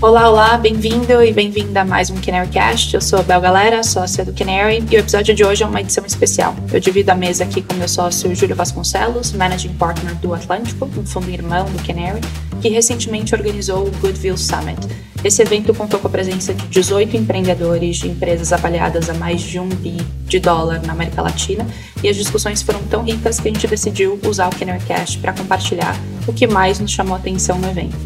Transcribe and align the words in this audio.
Olá, 0.00 0.28
olá, 0.28 0.58
bem-vindo 0.58 1.22
e 1.22 1.32
bem-vinda 1.32 1.80
a 1.80 1.84
mais 1.84 2.10
um 2.10 2.16
Canarycast. 2.16 2.94
Eu 2.94 3.00
sou 3.00 3.18
a 3.18 3.22
Bel 3.22 3.40
Galera, 3.40 3.82
sócia 3.82 4.24
do 4.24 4.32
Canary, 4.32 4.84
e 4.90 4.96
o 4.96 4.98
episódio 4.98 5.34
de 5.34 5.42
hoje 5.42 5.62
é 5.62 5.66
uma 5.66 5.80
edição 5.80 6.04
especial. 6.04 6.54
Eu 6.70 6.78
divido 6.78 7.10
a 7.10 7.14
mesa 7.14 7.44
aqui 7.44 7.62
com 7.62 7.74
meu 7.74 7.88
sócio 7.88 8.34
Júlio 8.34 8.54
Vasconcelos, 8.54 9.32
Managing 9.32 9.72
Partner 9.74 10.14
do 10.16 10.34
Atlântico, 10.34 10.88
um 10.96 11.06
fundo 11.06 11.30
irmão 11.30 11.64
do 11.64 11.82
Canary, 11.82 12.20
que 12.60 12.68
recentemente 12.68 13.34
organizou 13.34 13.86
o 13.86 13.90
Goodwill 14.00 14.36
Summit. 14.36 14.86
Esse 15.24 15.42
evento 15.42 15.72
contou 15.72 15.98
com 15.98 16.08
a 16.08 16.10
presença 16.10 16.52
de 16.52 16.66
18 16.68 17.16
empreendedores 17.16 17.96
de 17.96 18.08
empresas 18.08 18.52
avaliadas 18.52 19.08
a 19.08 19.14
mais 19.14 19.40
de 19.40 19.58
um 19.58 19.68
bi 19.68 19.96
de 20.26 20.38
dólar 20.38 20.82
na 20.86 20.92
América 20.92 21.22
Latina, 21.22 21.66
e 22.02 22.08
as 22.08 22.16
discussões 22.16 22.60
foram 22.60 22.82
tão 22.84 23.02
ricas 23.02 23.40
que 23.40 23.48
a 23.48 23.50
gente 23.50 23.66
decidiu 23.66 24.20
usar 24.24 24.48
o 24.48 24.56
Canarycast 24.56 25.18
para 25.18 25.32
compartilhar 25.32 25.96
o 26.26 26.32
que 26.32 26.46
mais 26.46 26.78
nos 26.78 26.90
chamou 26.90 27.14
a 27.14 27.18
atenção 27.18 27.58
no 27.58 27.68
evento. 27.68 27.96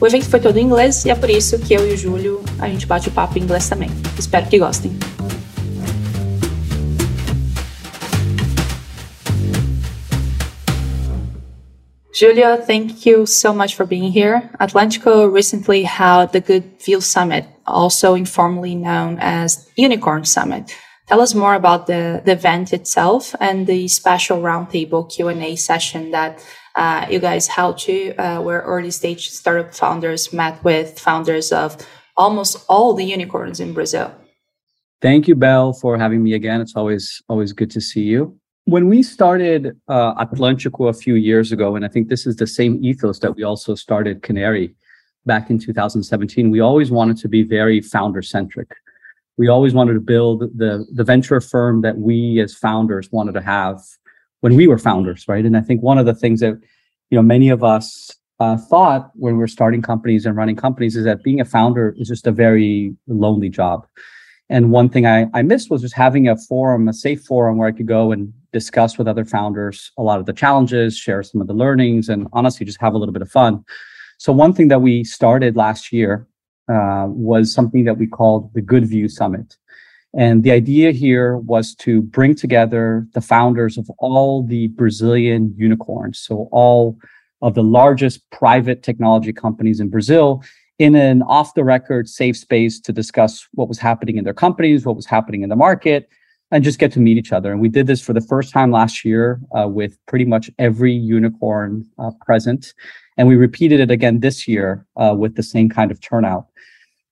O 0.00 0.06
evento 0.06 0.28
foi 0.28 0.40
todo 0.40 0.56
em 0.56 0.64
inglês 0.64 1.04
e 1.04 1.10
é 1.10 1.14
por 1.14 1.28
isso 1.28 1.58
que 1.58 1.74
eu 1.74 1.88
e 1.88 1.94
o 1.94 1.96
Júlio 1.96 2.42
a 2.58 2.68
gente 2.68 2.86
bate 2.86 3.08
o 3.08 3.12
papo 3.12 3.38
em 3.38 3.42
inglês 3.42 3.68
também. 3.68 3.90
Espero 4.18 4.46
que 4.46 4.58
gostem. 4.58 4.92
Julio, 12.12 12.58
thank 12.66 13.08
you 13.08 13.24
so 13.26 13.54
much 13.54 13.74
for 13.74 13.86
being 13.86 14.10
here. 14.10 14.50
Atlantico 14.58 15.32
recently 15.32 15.84
held 15.84 16.32
the 16.32 16.40
Good 16.40 16.64
View 16.84 17.00
Summit, 17.00 17.46
also 17.66 18.14
informally 18.14 18.74
known 18.74 19.18
as 19.20 19.66
Unicorn 19.74 20.26
Summit. 20.26 20.70
Tell 21.06 21.22
us 21.22 21.34
more 21.34 21.54
about 21.54 21.86
the, 21.86 22.20
the 22.24 22.32
event 22.32 22.72
itself 22.72 23.34
and 23.40 23.66
the 23.66 23.88
special 23.88 24.42
roundtable 24.42 25.08
Q&A 25.10 25.56
session 25.56 26.10
that 26.10 26.44
uh, 26.76 27.06
you 27.10 27.18
guys 27.18 27.46
held 27.46 27.78
to, 27.78 28.14
uh, 28.16 28.40
where 28.40 28.60
early 28.62 28.90
stage 28.90 29.30
startup 29.30 29.74
founders 29.74 30.32
met 30.32 30.62
with 30.62 30.98
founders 30.98 31.52
of 31.52 31.76
almost 32.16 32.64
all 32.68 32.94
the 32.94 33.04
unicorns 33.04 33.60
in 33.60 33.72
Brazil. 33.72 34.14
Thank 35.00 35.26
you, 35.28 35.34
Bell, 35.34 35.72
for 35.72 35.96
having 35.96 36.22
me 36.22 36.34
again. 36.34 36.60
It's 36.60 36.76
always 36.76 37.22
always 37.28 37.52
good 37.52 37.70
to 37.70 37.80
see 37.80 38.02
you. 38.02 38.38
When 38.66 38.88
we 38.88 39.02
started 39.02 39.76
uh, 39.88 40.14
Atlantico 40.24 40.88
a 40.88 40.92
few 40.92 41.14
years 41.14 41.50
ago, 41.50 41.74
and 41.74 41.84
I 41.84 41.88
think 41.88 42.08
this 42.08 42.26
is 42.26 42.36
the 42.36 42.46
same 42.46 42.78
ethos 42.84 43.18
that 43.20 43.34
we 43.34 43.42
also 43.42 43.74
started 43.74 44.22
Canary 44.22 44.74
back 45.26 45.50
in 45.50 45.58
2017, 45.58 46.50
we 46.50 46.60
always 46.60 46.90
wanted 46.90 47.16
to 47.18 47.28
be 47.28 47.42
very 47.42 47.80
founder 47.80 48.22
centric. 48.22 48.70
We 49.38 49.48
always 49.48 49.72
wanted 49.72 49.94
to 49.94 50.00
build 50.00 50.40
the 50.56 50.86
the 50.92 51.04
venture 51.04 51.40
firm 51.40 51.80
that 51.80 51.96
we 51.96 52.40
as 52.40 52.54
founders 52.54 53.10
wanted 53.10 53.32
to 53.32 53.40
have 53.40 53.80
when 54.40 54.56
we 54.56 54.66
were 54.66 54.78
founders, 54.78 55.26
right? 55.28 55.44
And 55.44 55.56
I 55.56 55.60
think 55.60 55.82
one 55.82 55.98
of 55.98 56.06
the 56.06 56.14
things 56.14 56.40
that 56.40 56.58
you 57.10 57.16
know 57.16 57.22
many 57.22 57.48
of 57.48 57.62
us 57.64 58.10
uh, 58.40 58.56
thought 58.56 59.10
when 59.14 59.36
we 59.36 59.44
are 59.44 59.48
starting 59.48 59.82
companies 59.82 60.24
and 60.26 60.36
running 60.36 60.56
companies 60.56 60.96
is 60.96 61.04
that 61.04 61.22
being 61.22 61.40
a 61.40 61.44
founder 61.44 61.94
is 61.98 62.08
just 62.08 62.26
a 62.26 62.32
very 62.32 62.94
lonely 63.06 63.48
job. 63.48 63.86
And 64.48 64.72
one 64.72 64.88
thing 64.88 65.06
I, 65.06 65.26
I 65.32 65.42
missed 65.42 65.70
was 65.70 65.82
just 65.82 65.94
having 65.94 66.26
a 66.26 66.36
forum, 66.36 66.88
a 66.88 66.92
safe 66.92 67.22
forum 67.22 67.58
where 67.58 67.68
I 67.68 67.72
could 67.72 67.86
go 67.86 68.10
and 68.10 68.32
discuss 68.52 68.98
with 68.98 69.06
other 69.06 69.24
founders 69.24 69.92
a 69.96 70.02
lot 70.02 70.18
of 70.18 70.26
the 70.26 70.32
challenges, 70.32 70.96
share 70.96 71.22
some 71.22 71.40
of 71.40 71.46
the 71.46 71.54
learnings, 71.54 72.08
and 72.08 72.26
honestly 72.32 72.66
just 72.66 72.80
have 72.80 72.94
a 72.94 72.98
little 72.98 73.12
bit 73.12 73.22
of 73.22 73.30
fun. 73.30 73.64
So 74.18 74.32
one 74.32 74.52
thing 74.52 74.68
that 74.68 74.80
we 74.80 75.04
started 75.04 75.54
last 75.54 75.92
year 75.92 76.26
uh, 76.68 77.06
was 77.08 77.52
something 77.52 77.84
that 77.84 77.98
we 77.98 78.06
called 78.06 78.52
the 78.54 78.60
Good 78.60 78.86
View 78.86 79.08
Summit. 79.08 79.56
And 80.16 80.42
the 80.42 80.50
idea 80.50 80.90
here 80.90 81.36
was 81.36 81.74
to 81.76 82.02
bring 82.02 82.34
together 82.34 83.06
the 83.14 83.20
founders 83.20 83.78
of 83.78 83.88
all 83.98 84.42
the 84.42 84.68
Brazilian 84.68 85.54
unicorns, 85.56 86.18
so 86.18 86.48
all 86.50 86.98
of 87.42 87.54
the 87.54 87.62
largest 87.62 88.28
private 88.30 88.82
technology 88.82 89.32
companies 89.32 89.80
in 89.80 89.88
Brazil, 89.88 90.42
in 90.78 90.94
an 90.94 91.22
off 91.22 91.54
the 91.54 91.64
record 91.64 92.08
safe 92.08 92.36
space 92.36 92.80
to 92.80 92.92
discuss 92.92 93.46
what 93.52 93.68
was 93.68 93.78
happening 93.78 94.16
in 94.16 94.24
their 94.24 94.34
companies, 94.34 94.84
what 94.84 94.96
was 94.96 95.06
happening 95.06 95.42
in 95.42 95.48
the 95.48 95.56
market, 95.56 96.08
and 96.50 96.64
just 96.64 96.78
get 96.78 96.92
to 96.92 97.00
meet 97.00 97.16
each 97.16 97.32
other. 97.32 97.52
And 97.52 97.60
we 97.60 97.68
did 97.68 97.86
this 97.86 98.00
for 98.00 98.12
the 98.12 98.20
first 98.20 98.52
time 98.52 98.72
last 98.72 99.04
year 99.04 99.40
uh, 99.56 99.68
with 99.68 99.96
pretty 100.06 100.24
much 100.24 100.50
every 100.58 100.92
unicorn 100.92 101.86
uh, 101.98 102.10
present. 102.24 102.74
And 103.16 103.28
we 103.28 103.36
repeated 103.36 103.80
it 103.80 103.90
again 103.90 104.20
this 104.20 104.48
year 104.48 104.86
uh, 104.96 105.14
with 105.16 105.36
the 105.36 105.42
same 105.42 105.68
kind 105.68 105.90
of 105.90 106.00
turnout. 106.00 106.46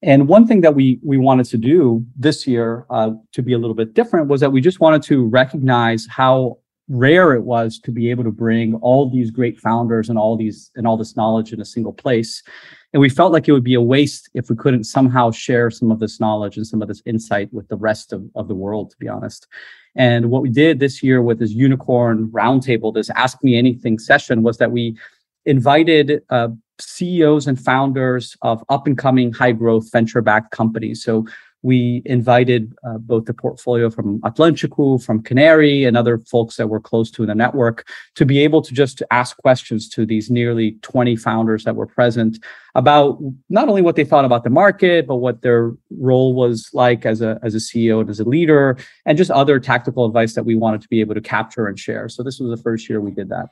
And 0.03 0.29
one 0.29 0.47
thing 0.47 0.61
that 0.61 0.75
we 0.75 1.01
we 1.03 1.17
wanted 1.17 1.47
to 1.47 1.59
do 1.59 2.05
this 2.17 2.47
year 2.47 2.87
uh, 2.91 3.11
to 3.33 3.43
be 3.43 3.53
a 3.53 3.59
little 3.59 3.75
bit 3.75 3.95
different 3.95 4.29
was 4.29 4.41
that 4.41 4.53
we 4.53 4.61
just 4.61 4.81
wanted 4.81 5.03
to 5.05 5.27
recognize 5.27 6.07
how 6.09 6.59
rare 6.89 7.35
it 7.35 7.43
was 7.43 7.79
to 7.79 7.91
be 7.91 8.11
able 8.11 8.25
to 8.25 8.31
bring 8.31 8.75
all 8.77 9.11
these 9.11 9.31
great 9.31 9.59
founders 9.59 10.09
and 10.09 10.19
all 10.19 10.37
these 10.37 10.71
and 10.77 10.87
all 10.87 10.97
this 10.97 11.17
knowledge 11.17 11.53
in 11.53 11.61
a 11.61 11.65
single 11.65 11.93
place. 11.93 12.43
And 12.93 13.01
we 13.01 13.11
felt 13.11 13.33
like 13.33 13.49
it 13.49 13.53
would 13.53 13.65
be 13.65 13.75
a 13.75 13.83
waste 13.83 14.31
if 14.35 14.49
we 14.49 14.57
couldn't 14.57 14.85
somehow 14.85 15.31
share 15.31 15.71
some 15.71 15.91
of 15.91 15.99
this 15.99 16.21
knowledge 16.21 16.57
and 16.57 16.67
some 16.67 16.81
of 16.81 16.89
this 16.89 17.03
insight 17.05 17.53
with 17.53 17.69
the 17.69 17.77
rest 17.77 18.13
of, 18.13 18.25
of 18.35 18.49
the 18.49 18.55
world, 18.55 18.91
to 18.91 18.97
be 18.99 19.09
honest. 19.09 19.47
And 19.95 20.31
what 20.31 20.43
we 20.43 20.49
did 20.49 20.81
this 20.81 21.03
year 21.03 21.21
with 21.21 21.41
this 21.41 21.51
unicorn 21.51 22.29
roundtable, 22.29 22.95
this 22.95 23.11
Ask 23.11 23.43
Me 23.43 23.59
Anything 23.59 23.99
session, 23.99 24.43
was 24.43 24.57
that 24.59 24.73
we 24.73 24.97
invited 25.45 26.23
uh, 26.31 26.49
CEOs 26.81 27.47
and 27.47 27.61
founders 27.61 28.37
of 28.43 28.65
up 28.69 28.87
and 28.87 28.97
coming 28.97 29.33
high 29.33 29.53
growth 29.53 29.91
venture 29.93 30.23
backed 30.23 30.51
companies. 30.51 31.03
So 31.03 31.27
we 31.63 32.03
invited 32.05 32.73
uh, 32.87 32.99
both 32.99 33.25
the 33.25 33.35
portfolio 33.35 33.91
from 33.91 34.21
Atlantico, 34.21 35.03
from 35.03 35.23
Canary, 35.23 35.85
and 35.85 35.97
other 35.97 36.19
folks 36.19 36.57
that 36.57 36.69
were 36.69 36.79
close 36.79 37.11
to 37.11 37.27
the 37.27 37.35
network 37.35 37.89
to 38.15 38.25
be 38.25 38.39
able 38.39 38.63
to 38.63 38.73
just 38.73 39.03
ask 39.11 39.37
questions 39.39 39.89
to 39.89 40.07
these 40.07 40.31
nearly 40.31 40.73
20 40.83 41.17
founders 41.17 41.65
that 41.65 41.75
were 41.75 41.87
present 41.87 42.39
about 42.77 43.19
not 43.49 43.69
only 43.69 43.83
what 43.83 43.97
they 43.97 44.05
thought 44.05 44.25
about 44.25 44.45
the 44.45 44.51
market, 44.51 45.07
but 45.07 45.17
what 45.17 45.43
their 45.43 45.73
role 45.91 46.33
was 46.33 46.71
like 46.75 47.05
as 47.05 47.21
a, 47.23 47.41
as 47.43 47.57
a 47.57 47.59
CEO 47.59 48.01
and 48.01 48.09
as 48.09 48.21
a 48.21 48.25
leader, 48.25 48.79
and 49.05 49.19
just 49.19 49.31
other 49.33 49.59
tactical 49.59 50.07
advice 50.07 50.35
that 50.35 50.45
we 50.45 50.55
wanted 50.55 50.81
to 50.81 50.89
be 50.89 51.01
able 51.01 51.15
to 51.15 51.21
capture 51.21 51.67
and 51.67 51.79
share. 51.79 52.09
So 52.09 52.23
this 52.23 52.39
was 52.39 52.57
the 52.57 52.63
first 52.63 52.89
year 52.89 53.01
we 53.01 53.11
did 53.11 53.31
that. 53.31 53.49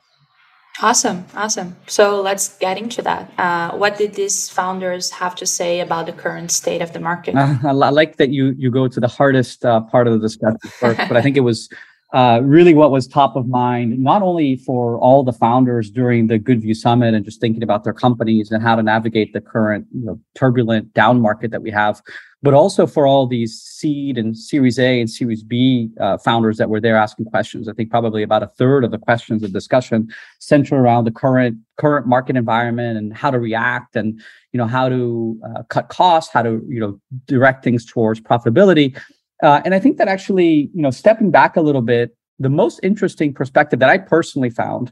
Awesome, 0.81 1.25
awesome. 1.35 1.75
So 1.87 2.21
let's 2.21 2.57
get 2.57 2.77
into 2.77 3.01
that. 3.01 3.31
Uh, 3.39 3.71
what 3.75 3.97
did 3.97 4.13
these 4.13 4.47
founders 4.47 5.09
have 5.11 5.33
to 5.35 5.45
say 5.45 5.79
about 5.79 6.05
the 6.05 6.11
current 6.11 6.51
state 6.51 6.81
of 6.81 6.93
the 6.93 6.99
market? 6.99 7.35
Uh, 7.35 7.57
I 7.65 7.71
like 7.71 8.17
that 8.17 8.29
you 8.29 8.53
you 8.57 8.69
go 8.69 8.87
to 8.87 8.99
the 8.99 9.07
hardest 9.07 9.65
uh, 9.65 9.81
part 9.81 10.07
of 10.07 10.13
the 10.13 10.19
discussion 10.19 10.59
first, 10.79 10.99
but 11.07 11.17
I 11.17 11.21
think 11.21 11.35
it 11.35 11.41
was 11.41 11.67
uh, 12.13 12.39
really 12.43 12.73
what 12.73 12.89
was 12.89 13.05
top 13.05 13.35
of 13.35 13.47
mind, 13.47 13.99
not 13.99 14.21
only 14.21 14.55
for 14.55 14.97
all 14.99 15.23
the 15.23 15.33
founders 15.33 15.91
during 15.91 16.27
the 16.27 16.37
Good 16.37 16.61
View 16.61 16.73
Summit 16.73 17.13
and 17.13 17.25
just 17.25 17.41
thinking 17.41 17.63
about 17.63 17.83
their 17.83 17.93
companies 17.93 18.49
and 18.49 18.63
how 18.63 18.75
to 18.75 18.83
navigate 18.83 19.33
the 19.33 19.41
current 19.41 19.85
you 19.93 20.05
know, 20.05 20.19
turbulent 20.33 20.93
down 20.93 21.19
market 21.19 21.51
that 21.51 21.61
we 21.61 21.69
have, 21.69 22.01
but 22.41 22.53
also 22.53 22.87
for 22.87 23.05
all 23.05 23.27
these 23.27 23.59
seed 23.59 24.17
and 24.17 24.37
Series 24.37 24.79
A 24.79 25.01
and 25.01 25.09
Series 25.09 25.43
B 25.43 25.89
uh, 25.99 26.17
founders 26.17 26.57
that 26.57 26.69
were 26.69 26.79
there 26.79 26.95
asking 26.95 27.25
questions. 27.25 27.67
I 27.67 27.73
think 27.73 27.89
probably 27.89 28.23
about 28.23 28.43
a 28.43 28.47
third 28.47 28.85
of 28.85 28.91
the 28.91 28.99
questions 28.99 29.43
of 29.43 29.51
discussion 29.51 30.07
center 30.39 30.77
around 30.77 31.03
the 31.05 31.11
current 31.11 31.57
current 31.77 32.07
market 32.07 32.37
environment 32.37 32.97
and 32.97 33.15
how 33.15 33.31
to 33.31 33.39
react 33.39 33.95
and 33.95 34.19
you 34.53 34.57
know 34.57 34.67
how 34.67 34.87
to 34.87 35.39
uh, 35.45 35.63
cut 35.63 35.89
costs, 35.89 36.31
how 36.31 36.43
to 36.43 36.63
you 36.69 36.79
know 36.79 36.99
direct 37.25 37.63
things 37.63 37.85
towards 37.85 38.21
profitability. 38.21 38.97
Uh, 39.43 39.61
and 39.65 39.73
I 39.73 39.79
think 39.79 39.97
that 39.97 40.07
actually 40.07 40.69
you 40.73 40.81
know 40.81 40.91
stepping 40.91 41.31
back 41.31 41.55
a 41.55 41.61
little 41.61 41.81
bit, 41.81 42.15
the 42.39 42.49
most 42.49 42.79
interesting 42.83 43.33
perspective 43.33 43.79
that 43.79 43.89
I 43.89 43.97
personally 43.97 44.49
found 44.49 44.91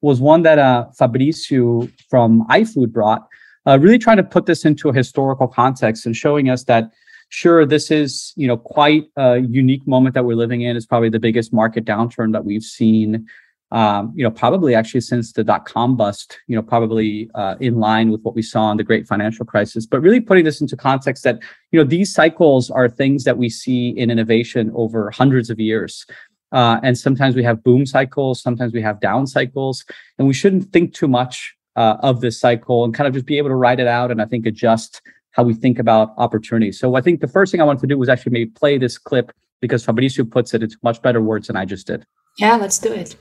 was 0.00 0.20
one 0.20 0.42
that 0.42 0.58
uh, 0.58 0.86
Fabricio 1.00 1.90
from 2.10 2.46
iFood 2.48 2.92
brought 2.92 3.26
uh, 3.66 3.78
really 3.80 3.98
trying 3.98 4.18
to 4.18 4.22
put 4.22 4.46
this 4.46 4.64
into 4.64 4.88
a 4.88 4.94
historical 4.94 5.48
context 5.48 6.04
and 6.06 6.14
showing 6.14 6.50
us 6.50 6.64
that 6.64 6.90
sure 7.30 7.64
this 7.64 7.90
is 7.90 8.32
you 8.36 8.46
know 8.46 8.56
quite 8.56 9.04
a 9.16 9.38
unique 9.38 9.86
moment 9.86 10.14
that 10.14 10.24
we're 10.24 10.36
living 10.36 10.62
in. 10.62 10.76
It's 10.76 10.86
probably 10.86 11.08
the 11.08 11.20
biggest 11.20 11.52
market 11.52 11.84
downturn 11.84 12.32
that 12.32 12.44
we've 12.44 12.62
seen 12.62 13.26
um, 13.74 14.12
you 14.14 14.22
know 14.22 14.30
probably 14.30 14.74
actually 14.74 15.00
since 15.00 15.32
the 15.32 15.44
dot-com 15.44 15.96
bust 15.96 16.38
you 16.46 16.56
know 16.56 16.62
probably 16.62 17.28
uh, 17.34 17.56
in 17.60 17.80
line 17.80 18.10
with 18.10 18.22
what 18.22 18.34
we 18.34 18.40
saw 18.40 18.70
in 18.70 18.76
the 18.76 18.84
great 18.84 19.06
financial 19.06 19.44
crisis 19.44 19.84
but 19.84 20.00
really 20.00 20.20
putting 20.20 20.44
this 20.44 20.60
into 20.60 20.76
context 20.76 21.24
that 21.24 21.40
you 21.72 21.78
know 21.78 21.84
these 21.84 22.14
cycles 22.14 22.70
are 22.70 22.88
things 22.88 23.24
that 23.24 23.36
we 23.36 23.50
see 23.50 23.88
in 23.90 24.10
innovation 24.10 24.70
over 24.74 25.10
hundreds 25.10 25.50
of 25.50 25.58
years 25.58 26.06
uh, 26.52 26.78
and 26.84 26.96
sometimes 26.96 27.34
we 27.34 27.42
have 27.42 27.62
boom 27.64 27.84
cycles 27.84 28.40
sometimes 28.40 28.72
we 28.72 28.80
have 28.80 29.00
down 29.00 29.26
cycles 29.26 29.84
and 30.18 30.28
we 30.28 30.34
shouldn't 30.34 30.72
think 30.72 30.94
too 30.94 31.08
much 31.08 31.54
uh, 31.76 31.96
of 32.00 32.20
this 32.20 32.38
cycle 32.38 32.84
and 32.84 32.94
kind 32.94 33.08
of 33.08 33.12
just 33.12 33.26
be 33.26 33.38
able 33.38 33.48
to 33.48 33.56
write 33.56 33.80
it 33.80 33.88
out 33.88 34.12
and 34.12 34.22
I 34.22 34.24
think 34.26 34.46
adjust 34.46 35.02
how 35.32 35.42
we 35.42 35.52
think 35.52 35.80
about 35.80 36.14
opportunities. 36.16 36.78
So 36.78 36.94
I 36.94 37.00
think 37.00 37.20
the 37.20 37.26
first 37.26 37.50
thing 37.50 37.60
I 37.60 37.64
wanted 37.64 37.80
to 37.80 37.88
do 37.88 37.98
was 37.98 38.08
actually 38.08 38.30
maybe 38.30 38.50
play 38.50 38.78
this 38.78 38.98
clip 38.98 39.32
because 39.60 39.84
Fabricio 39.84 40.30
puts 40.30 40.54
it 40.54 40.62
into 40.62 40.76
much 40.84 41.02
better 41.02 41.20
words 41.20 41.48
than 41.48 41.56
I 41.56 41.64
just 41.64 41.88
did. 41.88 42.06
Yeah, 42.38 42.54
let's 42.54 42.78
do 42.78 42.92
it. 42.92 43.16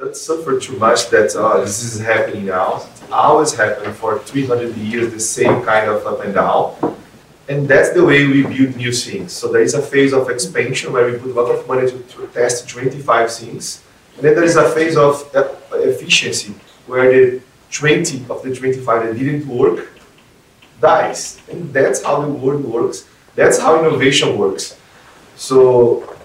Don't 0.00 0.16
suffer 0.16 0.58
too 0.58 0.78
much 0.78 1.10
that 1.10 1.36
uh, 1.36 1.60
this 1.60 1.82
is 1.82 2.00
happening 2.00 2.46
now. 2.46 2.76
It 3.04 3.12
always 3.12 3.52
happened 3.52 3.94
for 3.96 4.18
300 4.18 4.74
years, 4.78 5.12
the 5.12 5.20
same 5.20 5.62
kind 5.62 5.90
of 5.90 6.06
up 6.06 6.24
and 6.24 6.32
down. 6.32 6.96
And 7.50 7.68
that's 7.68 7.90
the 7.90 8.02
way 8.02 8.26
we 8.26 8.42
build 8.44 8.76
new 8.76 8.92
things. 8.92 9.30
So 9.34 9.52
there 9.52 9.60
is 9.60 9.74
a 9.74 9.82
phase 9.82 10.14
of 10.14 10.30
expansion 10.30 10.94
where 10.94 11.04
we 11.04 11.18
put 11.18 11.32
a 11.32 11.34
lot 11.34 11.54
of 11.54 11.68
money 11.68 11.90
to, 11.90 11.98
to 11.98 12.26
test 12.28 12.66
25 12.66 13.30
things. 13.30 13.84
And 14.14 14.24
then 14.24 14.36
there 14.36 14.44
is 14.44 14.56
a 14.56 14.70
phase 14.70 14.96
of 14.96 15.30
efficiency 15.74 16.54
where 16.86 17.12
the 17.12 17.42
20 17.70 18.24
of 18.30 18.42
the 18.42 18.56
25 18.56 19.04
that 19.04 19.18
didn't 19.18 19.46
work 19.46 19.86
dies. 20.80 21.42
And 21.50 21.74
that's 21.74 22.02
how 22.02 22.22
the 22.22 22.28
world 22.32 22.64
works. 22.64 23.06
That's 23.34 23.58
how 23.58 23.78
innovation 23.78 24.38
works. 24.38 24.78
So 25.36 26.16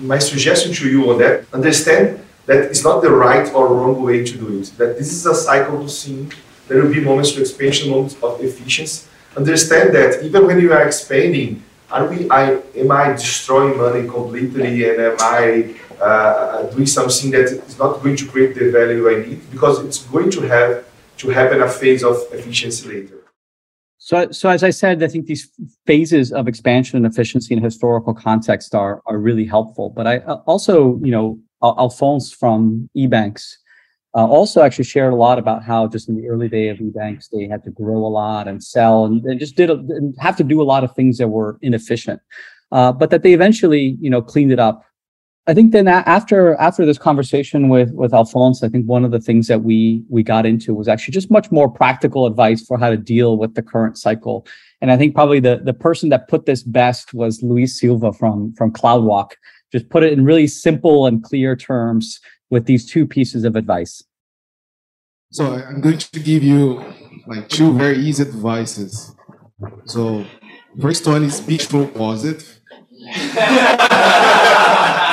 my 0.00 0.18
suggestion 0.18 0.72
to 0.72 0.90
you 0.90 1.08
on 1.12 1.18
that, 1.18 1.44
understand 1.52 2.18
that 2.46 2.58
it's 2.58 2.84
not 2.84 3.02
the 3.02 3.10
right 3.10 3.52
or 3.54 3.68
wrong 3.68 4.02
way 4.02 4.24
to 4.24 4.38
do 4.38 4.60
it. 4.60 4.72
That 4.78 4.98
this 4.98 5.12
is 5.12 5.26
a 5.26 5.34
cycle 5.34 5.82
to 5.82 5.88
see. 5.88 6.28
There 6.68 6.82
will 6.82 6.92
be 6.92 7.00
moments 7.00 7.32
of 7.32 7.40
expansion, 7.40 7.90
moments 7.90 8.16
of 8.22 8.40
efficiency. 8.42 9.08
Understand 9.36 9.94
that 9.94 10.22
even 10.22 10.46
when 10.46 10.60
you 10.60 10.72
are 10.72 10.86
expanding, 10.86 11.62
are 11.90 12.06
we, 12.06 12.28
I, 12.30 12.60
am 12.76 12.90
I 12.90 13.12
destroying 13.12 13.76
money 13.76 14.08
completely 14.08 14.88
and 14.88 15.00
am 15.00 15.16
I 15.20 15.74
uh, 16.00 16.62
doing 16.70 16.86
something 16.86 17.30
that 17.32 17.46
is 17.68 17.78
not 17.78 18.02
going 18.02 18.16
to 18.16 18.26
create 18.26 18.54
the 18.54 18.70
value 18.70 19.08
I 19.10 19.26
need? 19.26 19.50
Because 19.50 19.84
it's 19.84 20.02
going 20.04 20.30
to 20.30 20.40
have 20.42 20.84
to 21.18 21.30
happen 21.30 21.60
a 21.62 21.68
phase 21.68 22.02
of 22.02 22.16
efficiency 22.32 22.88
later. 22.88 23.18
So, 23.98 24.32
so 24.32 24.48
as 24.48 24.64
I 24.64 24.70
said, 24.70 25.00
I 25.02 25.06
think 25.06 25.26
these 25.26 25.48
phases 25.86 26.32
of 26.32 26.48
expansion 26.48 26.96
and 26.96 27.06
efficiency 27.06 27.54
in 27.54 27.62
historical 27.62 28.12
context 28.12 28.74
are 28.74 29.00
are 29.06 29.16
really 29.16 29.46
helpful. 29.46 29.90
But 29.90 30.06
I 30.08 30.16
uh, 30.18 30.42
also, 30.46 30.98
you 31.04 31.12
know, 31.12 31.38
Alphonse 31.62 32.32
from 32.32 32.88
EBANX 32.96 33.56
uh, 34.14 34.26
also 34.26 34.62
actually 34.62 34.84
shared 34.84 35.12
a 35.12 35.16
lot 35.16 35.38
about 35.38 35.62
how 35.62 35.86
just 35.86 36.08
in 36.08 36.16
the 36.16 36.28
early 36.28 36.48
day 36.48 36.68
of 36.68 36.78
EBANX 36.78 37.28
they 37.30 37.46
had 37.46 37.62
to 37.64 37.70
grow 37.70 37.98
a 37.98 38.08
lot 38.08 38.48
and 38.48 38.62
sell 38.62 39.04
and, 39.04 39.24
and 39.24 39.40
just 39.40 39.56
did 39.56 39.70
a, 39.70 39.74
and 39.74 40.14
have 40.18 40.36
to 40.36 40.44
do 40.44 40.60
a 40.60 40.64
lot 40.64 40.84
of 40.84 40.94
things 40.94 41.18
that 41.18 41.28
were 41.28 41.58
inefficient, 41.62 42.20
uh, 42.72 42.92
but 42.92 43.10
that 43.10 43.22
they 43.22 43.32
eventually, 43.32 43.96
you 44.00 44.10
know, 44.10 44.20
cleaned 44.20 44.52
it 44.52 44.58
up 44.58 44.84
I 45.48 45.54
think 45.54 45.72
then 45.72 45.88
after 45.88 46.54
after 46.56 46.86
this 46.86 46.98
conversation 46.98 47.68
with 47.68 47.90
with 47.92 48.14
Alphonse, 48.14 48.62
I 48.62 48.68
think 48.68 48.86
one 48.86 49.04
of 49.04 49.10
the 49.10 49.18
things 49.18 49.48
that 49.48 49.64
we 49.64 50.04
we 50.08 50.22
got 50.22 50.46
into 50.46 50.72
was 50.72 50.86
actually 50.86 51.12
just 51.12 51.32
much 51.32 51.50
more 51.50 51.68
practical 51.68 52.26
advice 52.26 52.64
for 52.64 52.78
how 52.78 52.90
to 52.90 52.96
deal 52.96 53.36
with 53.36 53.54
the 53.54 53.62
current 53.62 53.98
cycle. 53.98 54.46
And 54.80 54.92
I 54.92 54.96
think 54.96 55.16
probably 55.16 55.40
the 55.40 55.60
the 55.64 55.74
person 55.74 56.10
that 56.10 56.28
put 56.28 56.46
this 56.46 56.62
best 56.62 57.12
was 57.12 57.42
Luis 57.42 57.78
Silva 57.78 58.12
from 58.12 58.54
from 58.54 58.72
CloudWalk. 58.72 59.32
Just 59.72 59.88
put 59.88 60.04
it 60.04 60.12
in 60.12 60.24
really 60.24 60.46
simple 60.46 61.06
and 61.06 61.22
clear 61.22 61.56
terms 61.56 62.20
with 62.50 62.66
these 62.66 62.86
two 62.86 63.06
pieces 63.06 63.44
of 63.44 63.56
advice. 63.56 64.04
So 65.30 65.54
I'm 65.54 65.80
going 65.80 65.98
to 65.98 66.20
give 66.20 66.42
you 66.42 66.84
like 67.26 67.48
two 67.48 67.72
very 67.72 67.96
easy 67.96 68.22
advices. 68.22 69.14
So 69.86 70.26
first 70.80 71.06
one 71.06 71.24
is 71.24 71.40
be 71.40 71.58
true 71.58 71.88
positive. 71.88 72.60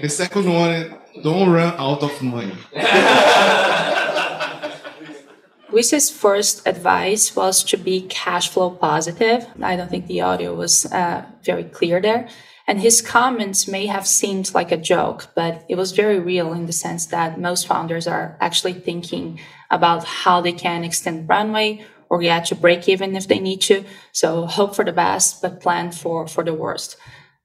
The 0.00 0.08
second 0.08 0.52
one, 0.52 0.96
don't 1.24 1.50
run 1.50 1.74
out 1.76 2.04
of 2.04 2.22
money. 2.22 2.56
Luis's 5.72 6.08
first 6.08 6.64
advice 6.66 7.34
was 7.34 7.64
to 7.64 7.76
be 7.76 8.02
cash 8.02 8.48
flow 8.48 8.70
positive. 8.70 9.48
I 9.60 9.74
don't 9.74 9.90
think 9.90 10.06
the 10.06 10.20
audio 10.20 10.54
was 10.54 10.86
uh, 10.86 11.24
very 11.42 11.64
clear 11.64 12.00
there. 12.00 12.28
And 12.68 12.80
his 12.80 13.00
comments 13.00 13.66
may 13.66 13.86
have 13.86 14.06
seemed 14.06 14.52
like 14.52 14.70
a 14.70 14.76
joke, 14.76 15.28
but 15.34 15.64
it 15.70 15.76
was 15.76 15.92
very 15.92 16.20
real 16.20 16.52
in 16.52 16.66
the 16.66 16.72
sense 16.72 17.06
that 17.06 17.40
most 17.40 17.66
founders 17.66 18.06
are 18.06 18.36
actually 18.42 18.74
thinking 18.74 19.40
about 19.70 20.04
how 20.04 20.42
they 20.42 20.52
can 20.52 20.84
extend 20.84 21.30
runway 21.30 21.82
or 22.10 22.20
get 22.20 22.44
to 22.46 22.54
break 22.54 22.86
even 22.86 23.16
if 23.16 23.26
they 23.26 23.38
need 23.38 23.62
to. 23.62 23.84
So 24.12 24.44
hope 24.44 24.76
for 24.76 24.84
the 24.84 24.92
best, 24.92 25.40
but 25.40 25.62
plan 25.62 25.92
for, 25.92 26.26
for 26.28 26.44
the 26.44 26.52
worst. 26.52 26.98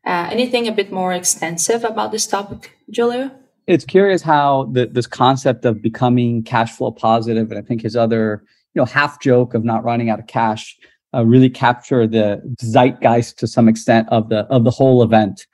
Uh, 0.05 0.27
anything 0.29 0.67
a 0.67 0.73
bit 0.73 0.91
more 0.91 1.13
extensive 1.13 1.85
about 1.85 2.11
this 2.11 2.27
topic, 2.27 2.77
Julio? 2.93 3.31
It's 3.65 3.85
curious 3.85 4.21
how 4.21 4.69
the, 4.73 4.87
this 4.87 5.07
concept 5.07 5.63
of 5.63 5.81
becoming 5.81 6.43
cash 6.43 6.75
flow 6.75 6.91
positive, 6.91 7.49
and 7.49 7.57
I 7.57 7.61
think 7.61 7.83
his 7.83 7.95
other, 7.95 8.43
you 8.73 8.81
know, 8.81 8.85
half 8.85 9.21
joke 9.21 9.53
of 9.53 9.63
not 9.63 9.85
running 9.85 10.09
out 10.09 10.19
of 10.19 10.27
cash, 10.27 10.77
uh, 11.13 11.25
really 11.25 11.49
capture 11.49 12.07
the 12.07 12.41
zeitgeist 12.61 13.37
to 13.39 13.47
some 13.47 13.67
extent 13.67 14.07
of 14.09 14.29
the 14.29 14.39
of 14.49 14.63
the 14.63 14.71
whole 14.71 15.03
event. 15.03 15.47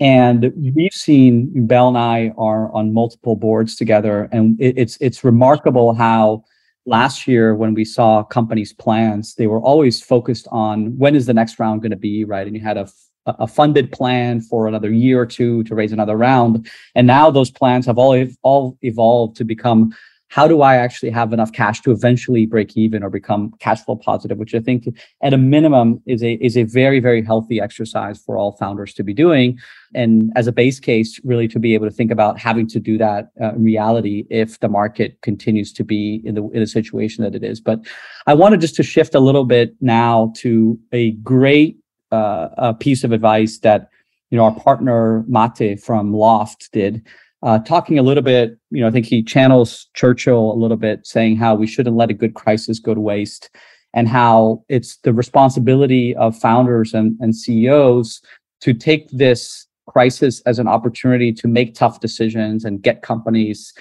And 0.00 0.52
we've 0.74 0.92
seen 0.92 1.66
Bell 1.66 1.88
and 1.88 1.98
I 1.98 2.32
are 2.36 2.72
on 2.72 2.92
multiple 2.92 3.36
boards 3.36 3.76
together, 3.76 4.28
and 4.32 4.60
it, 4.60 4.76
it's 4.76 4.96
it's 5.00 5.24
remarkable 5.24 5.94
how 5.94 6.44
last 6.86 7.26
year 7.26 7.54
when 7.54 7.74
we 7.74 7.84
saw 7.84 8.22
companies' 8.22 8.72
plans, 8.72 9.34
they 9.36 9.46
were 9.46 9.60
always 9.60 10.02
focused 10.02 10.46
on 10.50 10.96
when 10.98 11.14
is 11.14 11.26
the 11.26 11.34
next 11.34 11.58
round 11.58 11.80
going 11.80 11.90
to 11.90 11.96
be, 11.96 12.24
right? 12.24 12.46
And 12.46 12.56
you 12.56 12.62
had 12.62 12.76
a 12.76 12.88
a 13.26 13.46
funded 13.46 13.90
plan 13.90 14.40
for 14.40 14.66
another 14.66 14.92
year 14.92 15.20
or 15.20 15.26
two 15.26 15.64
to 15.64 15.74
raise 15.74 15.92
another 15.92 16.16
round. 16.16 16.68
And 16.94 17.06
now 17.06 17.30
those 17.30 17.50
plans 17.50 17.86
have 17.86 17.98
all, 17.98 18.26
all 18.42 18.78
evolved 18.82 19.36
to 19.36 19.44
become 19.44 19.94
how 20.28 20.48
do 20.48 20.62
I 20.62 20.76
actually 20.76 21.10
have 21.10 21.32
enough 21.32 21.52
cash 21.52 21.80
to 21.82 21.92
eventually 21.92 22.46
break 22.46 22.76
even 22.76 23.02
or 23.02 23.10
become 23.10 23.52
cash 23.60 23.84
flow 23.84 23.96
positive, 23.96 24.38
which 24.38 24.54
I 24.54 24.60
think 24.60 24.88
at 25.22 25.32
a 25.32 25.38
minimum 25.38 26.02
is 26.06 26.22
a 26.22 26.32
is 26.44 26.56
a 26.56 26.64
very, 26.64 26.98
very 26.98 27.22
healthy 27.22 27.60
exercise 27.60 28.20
for 28.20 28.36
all 28.36 28.52
founders 28.52 28.94
to 28.94 29.04
be 29.04 29.14
doing. 29.14 29.58
And 29.94 30.32
as 30.34 30.46
a 30.46 30.52
base 30.52 30.80
case, 30.80 31.20
really 31.24 31.46
to 31.48 31.58
be 31.58 31.74
able 31.74 31.86
to 31.86 31.94
think 31.94 32.10
about 32.10 32.38
having 32.38 32.66
to 32.68 32.80
do 32.80 32.98
that 32.98 33.30
uh, 33.40 33.54
in 33.54 33.64
reality 33.64 34.26
if 34.30 34.58
the 34.60 34.68
market 34.68 35.20
continues 35.20 35.72
to 35.74 35.84
be 35.84 36.20
in 36.24 36.34
the 36.34 36.42
in 36.50 36.60
the 36.60 36.66
situation 36.66 37.22
that 37.22 37.34
it 37.34 37.44
is. 37.44 37.60
But 37.60 37.80
I 38.26 38.34
wanted 38.34 38.60
just 38.60 38.74
to 38.76 38.82
shift 38.82 39.14
a 39.14 39.20
little 39.20 39.44
bit 39.44 39.74
now 39.80 40.32
to 40.38 40.78
a 40.92 41.12
great 41.12 41.78
uh, 42.10 42.48
a 42.58 42.74
piece 42.74 43.04
of 43.04 43.12
advice 43.12 43.58
that 43.58 43.88
you 44.30 44.38
know 44.38 44.44
our 44.44 44.58
partner 44.58 45.24
Mate 45.28 45.80
from 45.80 46.12
Loft 46.12 46.70
did, 46.72 47.04
uh, 47.44 47.60
talking 47.60 47.98
a 47.98 48.02
little 48.02 48.22
bit. 48.22 48.58
You 48.70 48.80
know, 48.80 48.88
I 48.88 48.90
think 48.90 49.06
he 49.06 49.22
channels 49.22 49.88
Churchill 49.94 50.52
a 50.52 50.58
little 50.58 50.76
bit, 50.76 51.06
saying 51.06 51.36
how 51.36 51.54
we 51.54 51.66
shouldn't 51.66 51.96
let 51.96 52.10
a 52.10 52.14
good 52.14 52.34
crisis 52.34 52.80
go 52.80 52.94
to 52.94 53.00
waste, 53.00 53.50
and 53.92 54.08
how 54.08 54.64
it's 54.68 54.96
the 54.98 55.12
responsibility 55.12 56.16
of 56.16 56.36
founders 56.36 56.92
and, 56.92 57.16
and 57.20 57.36
CEOs 57.36 58.20
to 58.62 58.74
take 58.74 59.08
this 59.10 59.66
crisis 59.86 60.40
as 60.46 60.58
an 60.58 60.66
opportunity 60.66 61.32
to 61.32 61.46
make 61.46 61.74
tough 61.74 62.00
decisions 62.00 62.64
and 62.64 62.82
get 62.82 63.02
companies 63.02 63.72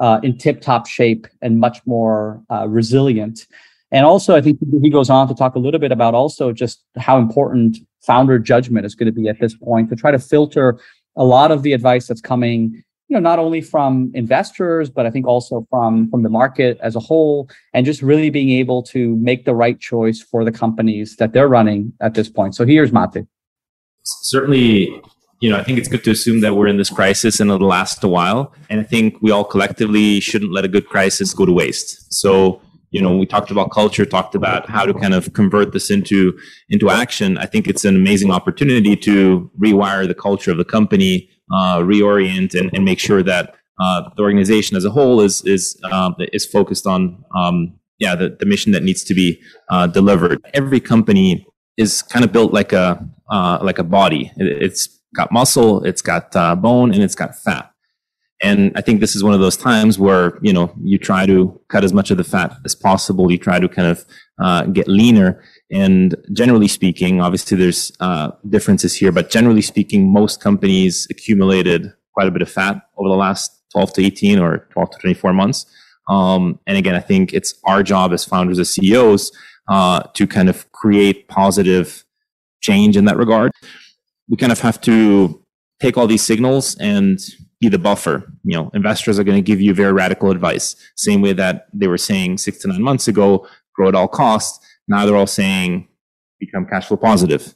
uh, 0.00 0.18
in 0.22 0.36
tip-top 0.36 0.88
shape 0.88 1.26
and 1.42 1.60
much 1.60 1.78
more 1.86 2.42
uh, 2.50 2.66
resilient 2.66 3.46
and 3.92 4.06
also, 4.06 4.36
I 4.36 4.40
think 4.40 4.58
he 4.82 4.90
goes 4.90 5.10
on 5.10 5.26
to 5.28 5.34
talk 5.34 5.56
a 5.56 5.58
little 5.58 5.80
bit 5.80 5.90
about 5.90 6.14
also 6.14 6.52
just 6.52 6.84
how 6.96 7.18
important 7.18 7.78
founder 8.02 8.38
judgment 8.38 8.86
is 8.86 8.94
going 8.94 9.12
to 9.12 9.12
be 9.12 9.28
at 9.28 9.40
this 9.40 9.54
point 9.54 9.90
to 9.90 9.96
try 9.96 10.10
to 10.10 10.18
filter 10.18 10.78
a 11.16 11.24
lot 11.24 11.50
of 11.50 11.62
the 11.62 11.72
advice 11.72 12.06
that's 12.06 12.20
coming, 12.20 12.82
you 13.10 13.16
know, 13.16 13.20
not 13.20 13.40
only 13.40 13.60
from 13.60 14.12
investors, 14.14 14.88
but 14.88 15.04
I 15.04 15.10
think 15.10 15.26
also 15.26 15.66
from 15.68 16.08
from 16.10 16.22
the 16.22 16.28
market 16.28 16.78
as 16.80 16.94
a 16.94 17.00
whole, 17.00 17.50
and 17.74 17.84
just 17.84 18.02
really 18.02 18.30
being 18.30 18.50
able 18.50 18.84
to 18.84 19.16
make 19.16 19.44
the 19.44 19.54
right 19.54 19.78
choice 19.80 20.22
for 20.22 20.44
the 20.44 20.52
companies 20.52 21.16
that 21.16 21.32
they're 21.32 21.48
running 21.48 21.92
at 22.00 22.14
this 22.14 22.28
point. 22.28 22.54
So 22.54 22.64
here's 22.64 22.92
Mate. 22.92 23.26
Certainly, 24.04 25.02
you 25.40 25.50
know, 25.50 25.56
I 25.56 25.64
think 25.64 25.78
it's 25.78 25.88
good 25.88 26.04
to 26.04 26.12
assume 26.12 26.40
that 26.42 26.54
we're 26.54 26.68
in 26.68 26.76
this 26.76 26.88
crisis 26.88 27.40
and 27.40 27.50
it'll 27.50 27.66
last 27.66 28.04
a 28.04 28.08
while. 28.08 28.54
And 28.70 28.80
I 28.80 28.84
think 28.84 29.20
we 29.20 29.32
all 29.32 29.44
collectively 29.44 30.20
shouldn't 30.20 30.52
let 30.52 30.64
a 30.64 30.68
good 30.68 30.86
crisis 30.86 31.34
go 31.34 31.44
to 31.44 31.52
waste. 31.52 32.14
So 32.14 32.62
you 32.92 33.00
know 33.00 33.16
we 33.16 33.26
talked 33.26 33.50
about 33.50 33.70
culture 33.70 34.04
talked 34.04 34.34
about 34.34 34.68
how 34.68 34.84
to 34.84 34.94
kind 34.94 35.14
of 35.14 35.32
convert 35.32 35.72
this 35.72 35.90
into 35.90 36.36
into 36.70 36.90
action 36.90 37.38
i 37.38 37.46
think 37.46 37.68
it's 37.68 37.84
an 37.84 37.94
amazing 37.94 38.32
opportunity 38.32 38.96
to 38.96 39.48
rewire 39.60 40.08
the 40.08 40.14
culture 40.14 40.50
of 40.50 40.58
the 40.58 40.64
company 40.64 41.30
reorient 41.52 42.58
and, 42.58 42.70
and 42.74 42.84
make 42.84 42.98
sure 42.98 43.22
that 43.22 43.54
uh, 43.80 44.10
the 44.16 44.22
organization 44.22 44.76
as 44.76 44.84
a 44.84 44.90
whole 44.90 45.20
is 45.20 45.42
is 45.44 45.80
um, 45.90 46.14
is 46.32 46.46
focused 46.46 46.86
on 46.86 47.24
um, 47.36 47.74
yeah 47.98 48.14
the, 48.14 48.36
the 48.38 48.46
mission 48.46 48.72
that 48.72 48.82
needs 48.82 49.02
to 49.04 49.14
be 49.14 49.40
uh, 49.70 49.86
delivered 49.86 50.40
every 50.54 50.80
company 50.80 51.46
is 51.76 52.02
kind 52.02 52.24
of 52.24 52.32
built 52.32 52.52
like 52.52 52.72
a 52.72 53.04
uh, 53.30 53.58
like 53.62 53.78
a 53.78 53.84
body 53.84 54.30
it, 54.36 54.62
has 54.62 54.88
got 55.14 55.32
muscle 55.32 55.82
it's 55.84 56.02
got 56.02 56.34
uh, 56.36 56.54
bone 56.54 56.92
and 56.92 57.02
it's 57.02 57.14
got 57.14 57.34
fat 57.34 57.70
and 58.42 58.72
I 58.74 58.80
think 58.80 59.00
this 59.00 59.14
is 59.14 59.22
one 59.22 59.34
of 59.34 59.40
those 59.40 59.56
times 59.56 59.98
where, 59.98 60.38
you 60.40 60.52
know, 60.52 60.72
you 60.82 60.98
try 60.98 61.26
to 61.26 61.60
cut 61.68 61.84
as 61.84 61.92
much 61.92 62.10
of 62.10 62.16
the 62.16 62.24
fat 62.24 62.56
as 62.64 62.74
possible. 62.74 63.30
You 63.30 63.36
try 63.36 63.60
to 63.60 63.68
kind 63.68 63.88
of 63.88 64.04
uh, 64.40 64.64
get 64.64 64.88
leaner. 64.88 65.42
And 65.72 66.16
generally 66.32 66.68
speaking, 66.68 67.20
obviously 67.20 67.56
there's 67.56 67.92
uh, 68.00 68.32
differences 68.48 68.94
here, 68.96 69.12
but 69.12 69.30
generally 69.30 69.62
speaking, 69.62 70.12
most 70.12 70.40
companies 70.40 71.06
accumulated 71.10 71.92
quite 72.12 72.26
a 72.26 72.30
bit 72.30 72.42
of 72.42 72.50
fat 72.50 72.82
over 72.96 73.08
the 73.08 73.14
last 73.14 73.62
12 73.72 73.92
to 73.94 74.04
18 74.04 74.38
or 74.40 74.66
12 74.70 74.90
to 74.90 74.98
24 74.98 75.32
months. 75.32 75.66
Um, 76.08 76.58
and 76.66 76.76
again, 76.76 76.96
I 76.96 77.00
think 77.00 77.32
it's 77.32 77.54
our 77.64 77.82
job 77.84 78.12
as 78.12 78.24
founders, 78.24 78.58
as 78.58 78.70
CEOs, 78.70 79.30
uh, 79.68 80.00
to 80.14 80.26
kind 80.26 80.48
of 80.48 80.70
create 80.72 81.28
positive 81.28 82.04
change 82.60 82.96
in 82.96 83.04
that 83.04 83.16
regard. 83.16 83.52
We 84.28 84.36
kind 84.36 84.52
of 84.52 84.60
have 84.60 84.80
to 84.82 85.44
take 85.80 85.96
all 85.96 86.08
these 86.08 86.22
signals 86.22 86.76
and 86.80 87.20
be 87.60 87.68
the 87.68 87.78
buffer. 87.78 88.32
You 88.42 88.56
know, 88.56 88.70
investors 88.74 89.18
are 89.18 89.24
going 89.24 89.36
to 89.36 89.42
give 89.42 89.60
you 89.60 89.72
very 89.72 89.92
radical 89.92 90.30
advice. 90.30 90.74
Same 90.96 91.22
way 91.22 91.32
that 91.34 91.68
they 91.72 91.86
were 91.86 91.98
saying 91.98 92.38
six 92.38 92.58
to 92.58 92.68
nine 92.68 92.82
months 92.82 93.06
ago, 93.06 93.46
grow 93.74 93.88
at 93.88 93.94
all 93.94 94.08
costs. 94.08 94.66
Now 94.90 95.06
they're 95.06 95.16
all 95.16 95.26
saying 95.28 95.86
become 96.40 96.66
cash 96.66 96.88
flow 96.88 96.96
positive. 96.96 97.54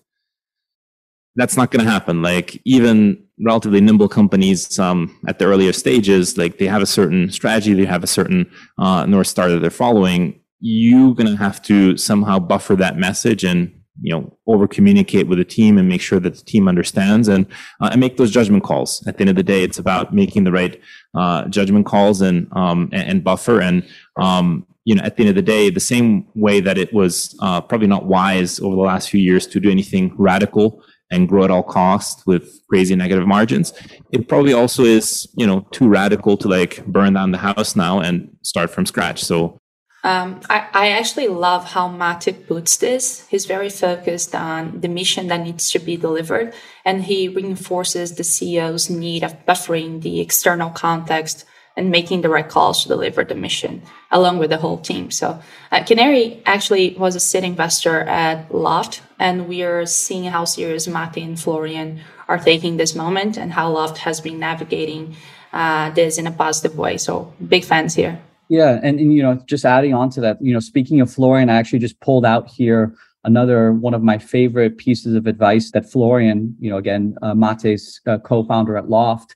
That's 1.34 1.56
not 1.56 1.72
going 1.72 1.84
to 1.84 1.90
happen. 1.90 2.22
Like 2.22 2.62
even 2.64 3.24
relatively 3.40 3.80
nimble 3.80 4.08
companies 4.08 4.78
um, 4.78 5.18
at 5.26 5.40
the 5.40 5.46
earlier 5.46 5.72
stages, 5.72 6.38
like 6.38 6.58
they 6.58 6.66
have 6.66 6.80
a 6.80 6.86
certain 6.86 7.28
strategy, 7.30 7.74
they 7.74 7.86
have 7.86 8.04
a 8.04 8.06
certain 8.06 8.48
uh, 8.78 9.04
north 9.06 9.26
star 9.26 9.48
that 9.48 9.58
they're 9.58 9.70
following. 9.70 10.40
You're 10.60 11.14
going 11.14 11.26
to 11.26 11.36
have 11.36 11.60
to 11.62 11.96
somehow 11.96 12.38
buffer 12.38 12.76
that 12.76 12.96
message 12.96 13.42
and 13.42 13.80
you 14.00 14.12
know 14.12 14.36
over 14.46 14.66
communicate 14.66 15.28
with 15.28 15.38
the 15.38 15.44
team 15.44 15.78
and 15.78 15.88
make 15.88 16.00
sure 16.00 16.20
that 16.20 16.34
the 16.34 16.44
team 16.44 16.68
understands 16.68 17.26
and 17.28 17.46
uh, 17.80 17.90
and 17.90 18.00
make 18.00 18.16
those 18.16 18.30
judgment 18.30 18.62
calls. 18.62 19.04
At 19.08 19.16
the 19.16 19.22
end 19.22 19.30
of 19.30 19.36
the 19.36 19.42
day, 19.42 19.64
it's 19.64 19.78
about 19.78 20.14
making 20.14 20.44
the 20.44 20.52
right 20.52 20.80
uh, 21.14 21.46
judgment 21.48 21.86
calls 21.86 22.20
and 22.20 22.46
um, 22.52 22.90
and, 22.92 23.08
and 23.08 23.24
buffer 23.24 23.60
and 23.60 23.84
um, 24.16 24.66
you 24.84 24.94
know, 24.94 25.02
at 25.02 25.16
the 25.16 25.22
end 25.22 25.30
of 25.30 25.36
the 25.36 25.42
day, 25.42 25.70
the 25.70 25.80
same 25.80 26.26
way 26.34 26.60
that 26.60 26.76
it 26.76 26.92
was 26.92 27.36
uh, 27.40 27.60
probably 27.60 27.86
not 27.86 28.06
wise 28.06 28.60
over 28.60 28.76
the 28.76 28.82
last 28.82 29.10
few 29.10 29.20
years 29.20 29.46
to 29.48 29.60
do 29.60 29.70
anything 29.70 30.14
radical 30.16 30.82
and 31.10 31.28
grow 31.28 31.44
at 31.44 31.50
all 31.50 31.62
costs 31.62 32.26
with 32.26 32.60
crazy 32.68 32.96
negative 32.96 33.26
margins, 33.26 33.72
it 34.12 34.28
probably 34.28 34.52
also 34.52 34.84
is, 34.84 35.28
you 35.36 35.46
know, 35.46 35.60
too 35.70 35.88
radical 35.88 36.36
to 36.36 36.48
like 36.48 36.84
burn 36.86 37.14
down 37.14 37.30
the 37.30 37.38
house 37.38 37.76
now 37.76 38.00
and 38.00 38.36
start 38.42 38.70
from 38.70 38.84
scratch. 38.84 39.22
So 39.22 39.58
um, 40.02 40.40
I, 40.50 40.68
I, 40.74 40.88
actually 40.90 41.28
love 41.28 41.64
how 41.64 41.88
Mate 41.88 42.46
puts 42.46 42.76
this. 42.76 43.26
He's 43.28 43.46
very 43.46 43.70
focused 43.70 44.34
on 44.34 44.80
the 44.82 44.88
mission 44.88 45.28
that 45.28 45.40
needs 45.40 45.70
to 45.70 45.78
be 45.78 45.96
delivered, 45.96 46.52
and 46.84 47.04
he 47.04 47.26
reinforces 47.26 48.14
the 48.14 48.22
CEO's 48.22 48.90
need 48.90 49.24
of 49.24 49.46
buffering 49.46 50.02
the 50.02 50.20
external 50.20 50.68
context 50.68 51.46
and 51.76 51.90
making 51.90 52.22
the 52.22 52.28
right 52.28 52.48
calls 52.48 52.82
to 52.82 52.88
deliver 52.88 53.24
the 53.24 53.34
mission 53.34 53.82
along 54.10 54.38
with 54.38 54.50
the 54.50 54.58
whole 54.58 54.78
team. 54.78 55.10
So 55.10 55.40
uh, 55.72 55.82
Canary 55.84 56.42
actually 56.46 56.94
was 56.96 57.16
a 57.16 57.20
seed 57.20 57.44
investor 57.44 58.00
at 58.02 58.54
Loft, 58.54 59.02
and 59.18 59.48
we 59.48 59.62
are 59.62 59.86
seeing 59.86 60.24
how 60.24 60.44
serious 60.44 60.86
Mate 60.86 61.16
and 61.16 61.38
Florian 61.38 62.00
are 62.28 62.38
taking 62.38 62.76
this 62.76 62.94
moment 62.94 63.36
and 63.36 63.52
how 63.52 63.70
Loft 63.70 63.98
has 63.98 64.20
been 64.20 64.38
navigating 64.38 65.16
uh, 65.52 65.90
this 65.90 66.18
in 66.18 66.26
a 66.26 66.32
positive 66.32 66.78
way. 66.78 66.96
So 66.96 67.32
big 67.48 67.64
fans 67.64 67.94
here. 67.94 68.20
Yeah, 68.48 68.78
and, 68.82 69.00
and 69.00 69.12
you 69.12 69.22
know, 69.22 69.42
just 69.46 69.64
adding 69.64 69.94
on 69.94 70.10
to 70.10 70.20
that, 70.20 70.36
you 70.40 70.52
know, 70.52 70.60
speaking 70.60 71.00
of 71.00 71.12
Florian, 71.12 71.48
I 71.48 71.56
actually 71.56 71.78
just 71.78 71.98
pulled 72.00 72.26
out 72.26 72.48
here 72.48 72.94
another 73.24 73.72
one 73.72 73.94
of 73.94 74.02
my 74.02 74.18
favorite 74.18 74.76
pieces 74.76 75.14
of 75.14 75.26
advice 75.26 75.70
that 75.70 75.90
Florian, 75.90 76.54
you 76.60 76.70
know, 76.70 76.76
again, 76.76 77.16
uh, 77.22 77.34
Mate's 77.34 78.00
uh, 78.06 78.18
co-founder 78.18 78.76
at 78.76 78.90
Loft, 78.90 79.34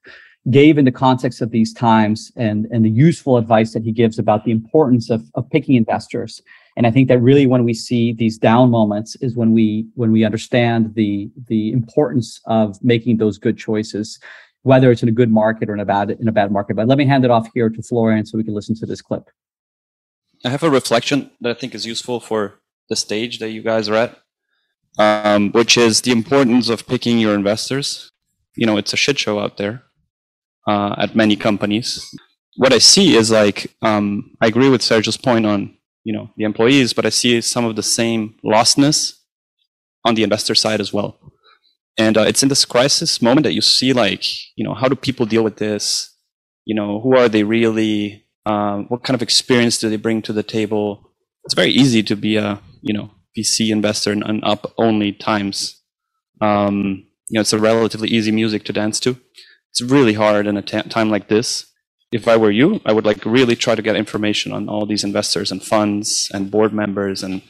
gave 0.50 0.78
in 0.78 0.84
the 0.84 0.92
context 0.92 1.40
of 1.40 1.50
these 1.50 1.72
times 1.72 2.32
and, 2.36 2.66
and 2.70 2.84
the 2.84 2.90
useful 2.90 3.36
advice 3.36 3.72
that 3.74 3.82
he 3.82 3.92
gives 3.92 4.18
about 4.18 4.44
the 4.44 4.50
importance 4.50 5.10
of, 5.10 5.24
of 5.34 5.48
picking 5.50 5.74
investors. 5.74 6.40
And 6.76 6.86
I 6.86 6.90
think 6.90 7.08
that 7.08 7.18
really 7.18 7.46
when 7.46 7.64
we 7.64 7.74
see 7.74 8.12
these 8.12 8.38
down 8.38 8.70
moments 8.70 9.16
is 9.16 9.34
when 9.34 9.52
we 9.52 9.86
when 9.94 10.12
we 10.12 10.24
understand 10.24 10.94
the 10.94 11.28
the 11.48 11.72
importance 11.72 12.40
of 12.46 12.82
making 12.82 13.16
those 13.16 13.36
good 13.36 13.58
choices, 13.58 14.20
whether 14.62 14.90
it's 14.92 15.02
in 15.02 15.08
a 15.08 15.12
good 15.12 15.30
market 15.30 15.68
or 15.68 15.74
in 15.74 15.80
a 15.80 15.84
bad 15.84 16.12
in 16.12 16.28
a 16.28 16.32
bad 16.32 16.52
market. 16.52 16.76
But 16.76 16.86
let 16.86 16.98
me 16.98 17.04
hand 17.04 17.24
it 17.24 17.32
off 17.32 17.48
here 17.52 17.68
to 17.68 17.82
Florian 17.82 18.24
so 18.24 18.38
we 18.38 18.44
can 18.44 18.54
listen 18.54 18.76
to 18.76 18.86
this 18.86 19.02
clip. 19.02 19.28
I 20.44 20.50
have 20.50 20.62
a 20.62 20.70
reflection 20.70 21.30
that 21.40 21.50
I 21.50 21.58
think 21.58 21.74
is 21.74 21.84
useful 21.84 22.20
for 22.20 22.60
the 22.88 22.94
stage 22.94 23.40
that 23.40 23.50
you 23.50 23.60
guys 23.60 23.88
are 23.88 23.96
at, 23.96 24.18
um, 24.98 25.50
which 25.50 25.76
is 25.76 26.02
the 26.02 26.12
importance 26.12 26.68
of 26.68 26.86
picking 26.86 27.18
your 27.18 27.34
investors. 27.34 28.12
You 28.54 28.66
know, 28.66 28.76
it's 28.76 28.92
a 28.92 28.96
shit 28.96 29.18
show 29.18 29.40
out 29.40 29.56
there 29.56 29.82
uh, 30.68 30.94
at 30.98 31.16
many 31.16 31.34
companies. 31.34 32.14
What 32.56 32.72
I 32.72 32.78
see 32.78 33.16
is 33.16 33.30
like 33.30 33.74
um, 33.82 34.36
I 34.40 34.46
agree 34.48 34.68
with 34.68 34.82
Sergio's 34.82 35.16
point 35.16 35.46
on 35.46 35.74
you 36.04 36.12
know 36.12 36.30
the 36.36 36.44
employees, 36.44 36.92
but 36.92 37.06
I 37.06 37.08
see 37.08 37.40
some 37.40 37.64
of 37.64 37.74
the 37.74 37.82
same 37.82 38.34
lostness 38.44 39.14
on 40.04 40.14
the 40.14 40.22
investor 40.22 40.54
side 40.54 40.80
as 40.80 40.92
well. 40.92 41.18
And 41.96 42.16
uh, 42.16 42.22
it's 42.22 42.42
in 42.42 42.48
this 42.48 42.64
crisis 42.64 43.20
moment 43.22 43.44
that 43.44 43.54
you 43.54 43.62
see 43.62 43.92
like 43.92 44.24
you 44.56 44.64
know 44.64 44.74
how 44.74 44.88
do 44.88 44.94
people 44.94 45.26
deal 45.26 45.42
with 45.42 45.56
this? 45.56 46.14
You 46.66 46.74
know 46.74 47.00
who 47.00 47.16
are 47.16 47.28
they 47.28 47.44
really? 47.44 48.24
Um, 48.44 48.86
what 48.88 49.04
kind 49.04 49.14
of 49.14 49.22
experience 49.22 49.78
do 49.78 49.88
they 49.88 49.96
bring 49.96 50.22
to 50.22 50.32
the 50.32 50.42
table? 50.42 51.12
It's 51.44 51.54
very 51.54 51.70
easy 51.70 52.02
to 52.02 52.16
be 52.16 52.36
a 52.36 52.60
you 52.82 52.92
know 52.92 53.10
VC 53.36 53.70
investor 53.70 54.12
in, 54.12 54.22
in 54.28 54.44
up 54.44 54.72
only 54.76 55.12
times. 55.12 55.80
Um, 56.40 57.06
you 57.28 57.36
know 57.36 57.40
it's 57.40 57.52
a 57.52 57.58
relatively 57.58 58.08
easy 58.08 58.32
music 58.32 58.64
to 58.64 58.72
dance 58.72 59.00
to 59.00 59.18
it's 59.78 59.90
really 59.90 60.14
hard 60.14 60.46
in 60.46 60.56
a 60.56 60.62
time 60.62 61.10
like 61.10 61.28
this. 61.28 61.66
If 62.10 62.26
I 62.26 62.36
were 62.36 62.50
you, 62.50 62.80
I 62.84 62.92
would 62.92 63.04
like 63.04 63.24
really 63.24 63.54
try 63.54 63.74
to 63.74 63.82
get 63.82 63.96
information 63.96 64.52
on 64.52 64.68
all 64.68 64.86
these 64.86 65.04
investors 65.04 65.52
and 65.52 65.62
funds 65.62 66.28
and 66.32 66.50
board 66.50 66.72
members 66.72 67.22
and 67.22 67.42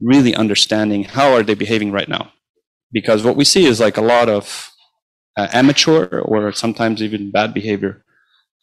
really 0.00 0.34
understanding 0.34 1.04
how 1.04 1.32
are 1.32 1.42
they 1.42 1.54
behaving 1.54 1.92
right 1.92 2.08
now. 2.08 2.32
Because 2.92 3.24
what 3.24 3.36
we 3.36 3.44
see 3.44 3.66
is 3.66 3.80
like 3.80 3.96
a 3.96 4.02
lot 4.02 4.28
of 4.28 4.70
uh, 5.36 5.48
amateur 5.52 6.20
or 6.20 6.52
sometimes 6.52 7.02
even 7.02 7.30
bad 7.30 7.52
behavior. 7.52 8.04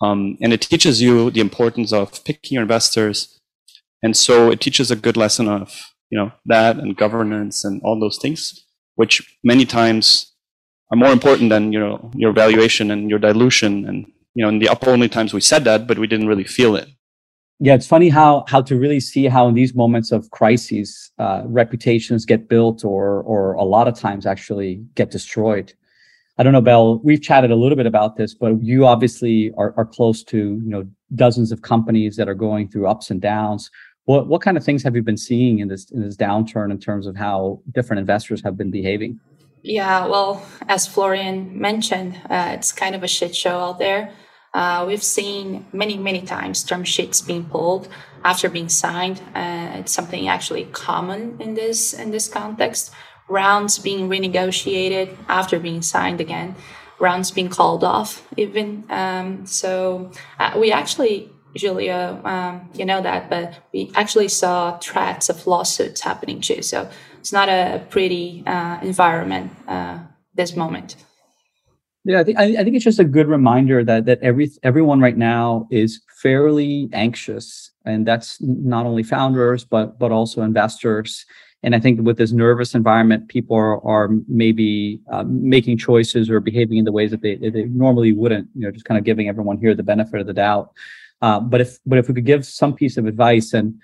Um, 0.02 0.38
and 0.42 0.54
it 0.54 0.62
teaches 0.62 1.02
you 1.02 1.30
the 1.30 1.42
importance 1.42 1.94
of 1.94 2.24
picking 2.24 2.56
your 2.56 2.64
investors. 2.64 3.40
And 4.02 4.18
so 4.18 4.50
it 4.50 4.60
teaches 4.60 4.90
a 4.90 4.96
good 4.96 5.18
lesson 5.18 5.48
of, 5.48 5.94
you 6.10 6.18
know, 6.18 6.32
that 6.46 6.78
and 6.78 6.98
governance 6.98 7.64
and 7.64 7.82
all 7.84 8.00
those 8.00 8.18
things, 8.18 8.66
which 8.96 9.38
many 9.44 9.66
times 9.66 10.33
are 10.94 10.96
more 10.96 11.12
important 11.12 11.50
than 11.50 11.74
you 11.74 11.80
know 11.80 12.12
your 12.14 12.32
valuation 12.32 12.92
and 12.92 13.10
your 13.10 13.20
dilution. 13.20 13.86
And 13.90 14.06
you 14.36 14.44
know 14.44 14.50
in 14.50 14.60
the 14.60 14.70
up 14.70 14.88
only 14.88 15.10
times 15.10 15.34
we 15.34 15.42
said 15.42 15.64
that 15.66 15.88
but 15.88 15.98
we 15.98 16.08
didn't 16.08 16.28
really 16.28 16.44
feel 16.44 16.76
it. 16.76 16.88
Yeah 17.60 17.74
it's 17.74 17.88
funny 17.88 18.10
how 18.10 18.46
how 18.48 18.62
to 18.62 18.78
really 18.78 19.00
see 19.00 19.26
how 19.26 19.48
in 19.48 19.56
these 19.56 19.74
moments 19.74 20.12
of 20.12 20.30
crises 20.30 21.12
uh, 21.18 21.42
reputations 21.46 22.26
get 22.26 22.48
built 22.48 22.86
or 22.86 23.24
or 23.24 23.54
a 23.54 23.64
lot 23.64 23.88
of 23.88 23.96
times 24.00 24.26
actually 24.26 24.72
get 24.96 25.10
destroyed. 25.10 25.74
I 26.38 26.44
don't 26.44 26.54
know 26.54 26.62
bell 26.62 27.00
we've 27.00 27.22
chatted 27.30 27.52
a 27.52 27.56
little 27.64 27.80
bit 27.82 27.88
about 27.88 28.16
this 28.16 28.36
but 28.36 28.62
you 28.62 28.86
obviously 28.86 29.52
are, 29.58 29.74
are 29.78 29.86
close 29.86 30.24
to 30.26 30.38
you 30.38 30.72
know 30.74 30.84
dozens 31.16 31.52
of 31.52 31.64
companies 31.74 32.16
that 32.18 32.30
are 32.30 32.40
going 32.48 32.68
through 32.70 32.88
ups 32.88 33.10
and 33.10 33.20
downs. 33.20 33.72
What 34.06 34.28
what 34.28 34.42
kind 34.42 34.58
of 34.58 34.64
things 34.64 34.84
have 34.84 34.96
you 34.96 35.02
been 35.02 35.24
seeing 35.30 35.60
in 35.60 35.70
this 35.70 35.90
in 35.90 36.02
this 36.02 36.18
downturn 36.18 36.70
in 36.72 36.80
terms 36.80 37.08
of 37.08 37.16
how 37.16 37.62
different 37.72 38.00
investors 38.00 38.44
have 38.44 38.58
been 38.58 38.72
behaving 38.80 39.20
yeah, 39.64 40.08
well, 40.08 40.46
as 40.68 40.88
Florian 40.88 41.60
mentioned, 41.60 42.20
uh, 42.30 42.52
it's 42.54 42.72
kind 42.74 42.96
of 42.96 43.04
a 43.04 43.08
shit 43.08 43.36
show 43.36 43.58
out 43.60 43.80
there. 43.80 44.14
Uh, 44.54 44.84
we've 44.88 45.04
seen 45.04 45.66
many, 45.72 45.98
many 45.98 46.22
times 46.22 46.64
term 46.64 46.84
sheets 46.84 47.22
being 47.22 47.46
pulled 47.46 47.88
after 48.24 48.50
being 48.50 48.70
signed. 48.70 49.22
Uh, 49.34 49.72
it's 49.76 49.94
something 49.94 50.28
actually 50.28 50.66
common 50.66 51.42
in 51.42 51.56
this 51.56 51.94
in 51.94 52.12
this 52.12 52.28
context. 52.28 52.92
Rounds 53.30 53.80
being 53.80 54.10
renegotiated 54.10 55.16
after 55.28 55.60
being 55.60 55.82
signed 55.82 56.22
again. 56.22 56.56
Rounds 57.00 57.32
being 57.32 57.50
called 57.50 57.84
off 57.84 58.28
even. 58.38 58.84
Um, 58.90 59.46
so 59.46 60.12
uh, 60.40 60.54
we 60.58 60.72
actually 60.72 61.32
Julio, 61.56 62.20
um, 62.26 62.70
you 62.74 62.86
know 62.86 63.02
that, 63.02 63.30
but 63.30 63.56
we 63.74 63.92
actually 63.96 64.28
saw 64.28 64.78
threats 64.80 65.30
of 65.30 65.46
lawsuits 65.46 66.02
happening 66.02 66.42
too. 66.42 66.62
So 66.62 66.90
it's 67.24 67.32
not 67.32 67.48
a 67.48 67.82
pretty 67.90 68.44
uh, 68.46 68.78
environment 68.82 69.50
uh, 69.70 69.98
this 70.34 70.58
moment. 70.58 70.98
Yeah, 72.04 72.20
I 72.20 72.24
think 72.26 72.38
I, 72.38 72.44
I 72.44 72.64
think 72.66 72.76
it's 72.76 72.84
just 72.84 73.00
a 73.00 73.06
good 73.06 73.28
reminder 73.28 73.82
that 73.86 74.04
that 74.08 74.20
every 74.22 74.52
everyone 74.62 75.00
right 75.00 75.16
now 75.16 75.66
is 75.72 76.02
fairly 76.22 76.90
anxious, 76.92 77.72
and 77.86 78.06
that's 78.06 78.42
not 78.42 78.86
only 78.86 79.04
founders 79.04 79.64
but 79.64 79.98
but 80.00 80.12
also 80.12 80.42
investors. 80.42 81.26
And 81.66 81.74
I 81.74 81.80
think 81.80 82.02
with 82.02 82.18
this 82.18 82.34
nervous 82.34 82.76
environment, 82.76 83.30
people 83.30 83.56
are, 83.56 83.82
are 83.88 84.10
maybe 84.28 85.00
uh, 85.10 85.24
making 85.26 85.78
choices 85.78 86.30
or 86.30 86.42
behaving 86.42 86.78
in 86.78 86.84
the 86.84 86.92
ways 86.92 87.12
that 87.12 87.22
they, 87.22 87.36
they 87.38 87.64
normally 87.64 88.12
wouldn't. 88.12 88.50
You 88.54 88.64
know, 88.64 88.72
just 88.72 88.84
kind 88.84 88.98
of 88.98 89.06
giving 89.06 89.30
everyone 89.30 89.60
here 89.60 89.74
the 89.74 89.82
benefit 89.82 90.20
of 90.20 90.28
the 90.28 90.34
doubt. 90.34 90.74
Uh, 91.22 91.40
but 91.40 91.62
if 91.62 91.80
but 91.86 91.98
if 92.00 92.10
we 92.10 92.16
could 92.16 92.26
give 92.26 92.46
some 92.46 92.74
piece 92.74 92.98
of 92.98 93.06
advice, 93.06 93.54
and 93.54 93.80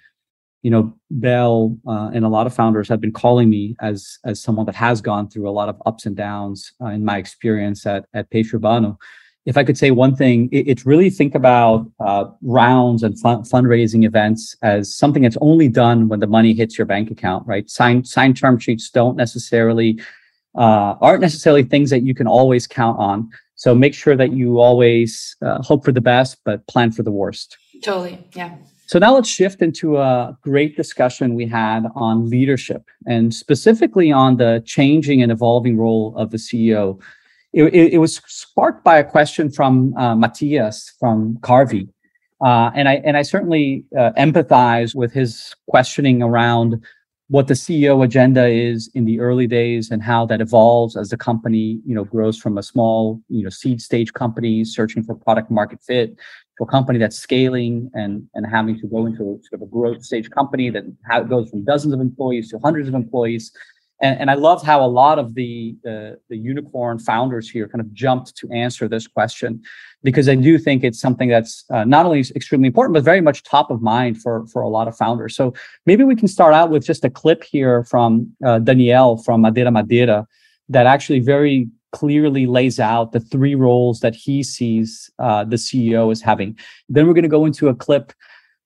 you 0.62 0.72
know, 0.72 0.94
Bell 1.10 1.78
uh, 1.88 2.12
and 2.14 2.26
a 2.26 2.30
lot 2.30 2.48
of 2.48 2.54
founders 2.54 2.90
have 2.90 3.00
been 3.00 3.12
calling 3.12 3.50
me 3.50 3.76
as 3.82 4.20
as 4.26 4.42
someone 4.42 4.66
that 4.66 4.76
has 4.76 5.02
gone 5.02 5.30
through 5.30 5.50
a 5.50 5.52
lot 5.52 5.70
of 5.70 5.82
ups 5.86 6.06
and 6.06 6.16
downs 6.16 6.74
uh, 6.82 6.88
in 6.88 7.06
my 7.06 7.18
experience 7.18 7.86
at 7.86 8.06
at 8.14 8.30
Urbano. 8.30 8.98
If 9.46 9.58
I 9.58 9.64
could 9.64 9.78
say 9.78 9.90
one 9.90 10.16
thing, 10.16 10.50
it, 10.52 10.68
it's 10.68 10.86
really 10.86 11.10
think 11.10 11.34
about 11.34 11.90
uh, 12.00 12.26
rounds 12.42 13.04
and 13.04 13.18
fun, 13.18 13.44
fundraising 13.44 14.06
events 14.06 14.56
as 14.62 14.94
something 14.94 15.24
that's 15.24 15.38
only 15.40 15.70
done 15.70 16.10
when 16.10 16.20
the 16.20 16.28
money 16.28 16.54
hits 16.54 16.78
your 16.78 16.86
bank 16.86 17.10
account, 17.10 17.48
right? 17.48 17.70
Signed 17.70 18.08
signed 18.08 18.38
term 18.38 18.60
sheets 18.60 18.90
don't 18.90 19.16
necessarily 19.16 20.00
uh, 20.56 20.96
aren't 21.02 21.22
necessarily 21.22 21.64
things 21.64 21.90
that 21.90 22.02
you 22.02 22.14
can 22.14 22.28
always 22.28 22.68
count 22.68 23.00
on. 23.00 23.30
So 23.56 23.76
make 23.76 23.94
sure 23.94 24.16
that 24.16 24.32
you 24.34 24.60
always 24.60 25.36
uh, 25.42 25.62
hope 25.62 25.84
for 25.84 25.92
the 25.92 26.02
best, 26.02 26.38
but 26.46 26.66
plan 26.68 26.92
for 26.92 27.04
the 27.04 27.12
worst. 27.12 27.58
Totally. 27.84 28.26
Yeah. 28.34 28.56
So 28.90 28.98
now 28.98 29.14
let's 29.14 29.30
shift 29.30 29.62
into 29.62 29.98
a 29.98 30.36
great 30.42 30.76
discussion 30.76 31.36
we 31.36 31.46
had 31.46 31.86
on 31.94 32.28
leadership 32.28 32.90
and 33.06 33.32
specifically 33.32 34.12
on 34.12 34.38
the 34.38 34.64
changing 34.66 35.22
and 35.22 35.32
evolving 35.32 35.78
role 35.78 36.16
of 36.18 36.32
the 36.32 36.38
CEO. 36.38 37.00
It, 37.54 37.66
it, 37.66 37.94
it 37.94 37.98
was 38.00 38.16
sparked 38.26 38.84
by 38.84 38.98
a 38.98 39.04
question 39.04 39.52
from 39.52 39.96
uh, 39.96 40.16
Matthias 40.16 40.92
from 41.00 41.38
Carvey. 41.42 41.88
Uh, 42.44 42.72
and 42.74 42.90
I 42.90 42.96
and 43.06 43.16
I 43.16 43.22
certainly 43.22 43.86
uh, 43.96 44.10
empathize 44.18 44.96
with 44.96 45.14
his 45.14 45.56
questioning 45.68 46.24
around 46.24 46.84
what 47.28 47.48
the 47.48 47.54
CEO 47.54 48.04
agenda 48.04 48.48
is 48.48 48.90
in 48.96 49.06
the 49.06 49.20
early 49.20 49.46
days 49.46 49.92
and 49.92 50.02
how 50.02 50.26
that 50.26 50.42
evolves 50.42 50.98
as 50.98 51.10
the 51.10 51.18
company, 51.18 51.80
you 51.86 51.94
know, 51.94 52.06
grows 52.06 52.40
from 52.40 52.58
a 52.58 52.64
small, 52.64 53.22
you 53.30 53.44
know, 53.44 53.52
seed 53.52 53.80
stage 53.80 54.14
company 54.14 54.66
searching 54.66 55.04
for 55.04 55.14
product 55.14 55.52
market 55.52 55.80
fit 55.84 56.18
a 56.64 56.66
company 56.66 57.00
that's 57.00 57.18
scaling 57.18 57.90
and 57.94 58.28
and 58.34 58.46
having 58.46 58.80
to 58.80 58.88
go 58.88 59.06
into 59.06 59.24
a, 59.24 59.34
sort 59.48 59.54
of 59.54 59.62
a 59.62 59.66
growth 59.66 60.04
stage 60.04 60.30
company 60.30 60.70
that 60.70 60.84
how 61.04 61.22
it 61.22 61.30
goes 61.30 61.50
from 61.50 61.64
dozens 61.64 61.94
of 61.94 62.00
employees 62.00 62.50
to 62.50 62.60
hundreds 62.60 62.88
of 62.88 62.96
employees. 62.96 63.52
And, 64.02 64.18
and 64.22 64.32
I 64.32 64.36
love 64.36 64.64
how 64.64 64.84
a 64.84 64.88
lot 64.88 65.20
of 65.20 65.36
the, 65.36 65.76
the 65.84 66.18
the 66.30 66.38
unicorn 66.38 67.00
founders 67.00 67.50
here 67.50 67.68
kind 67.68 67.82
of 67.82 67.94
jumped 67.94 68.36
to 68.38 68.50
answer 68.52 68.88
this 68.88 69.08
question 69.08 69.62
because 70.04 70.30
I 70.30 70.36
do 70.36 70.58
think 70.58 70.84
it's 70.84 71.02
something 71.02 71.28
that's 71.30 71.66
uh, 71.70 71.84
not 71.84 72.06
only 72.06 72.22
extremely 72.36 72.68
important 72.68 72.94
but 72.94 73.04
very 73.04 73.22
much 73.22 73.44
top 73.44 73.70
of 73.72 73.82
mind 73.82 74.22
for 74.22 74.48
for 74.48 74.62
a 74.62 74.70
lot 74.70 74.88
of 74.88 74.96
founders. 74.96 75.36
So 75.36 75.54
maybe 75.86 76.04
we 76.04 76.16
can 76.16 76.28
start 76.28 76.54
out 76.54 76.70
with 76.70 76.86
just 76.86 77.04
a 77.04 77.10
clip 77.10 77.44
here 77.44 77.84
from 77.84 78.32
uh, 78.46 78.60
Daniel 78.60 79.18
from 79.18 79.42
Madeira 79.42 79.72
Madeira 79.72 80.28
that 80.70 80.86
actually 80.86 81.20
very 81.20 81.68
clearly 81.92 82.46
lays 82.46 82.80
out 82.80 83.12
the 83.12 83.20
three 83.20 83.56
roles 83.56 84.00
that 84.02 84.16
he 84.16 84.44
sees 84.44 85.10
uh, 85.20 85.44
the 85.44 85.56
CEO 85.56 86.12
as 86.12 86.22
having. 86.22 86.58
Then 86.88 87.08
we're 87.08 87.14
going 87.14 87.24
to 87.24 87.30
go 87.30 87.46
into 87.46 87.68
a 87.70 87.76
clip 87.76 88.14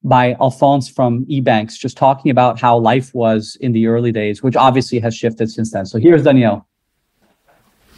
by 0.04 0.36
Alphonse 0.42 0.90
from 0.90 1.26
EBANX, 1.28 1.78
just 1.80 1.96
talking 1.96 2.30
about 2.30 2.60
how 2.60 2.78
life 2.78 3.14
was 3.14 3.58
in 3.62 3.72
the 3.72 3.88
early 3.88 4.12
days, 4.12 4.44
which 4.44 4.56
obviously 4.56 5.00
has 5.00 5.16
shifted 5.16 5.50
since 5.50 5.72
then. 5.72 5.86
So 5.86 5.98
here's 5.98 6.24
Daniel. 6.24 6.68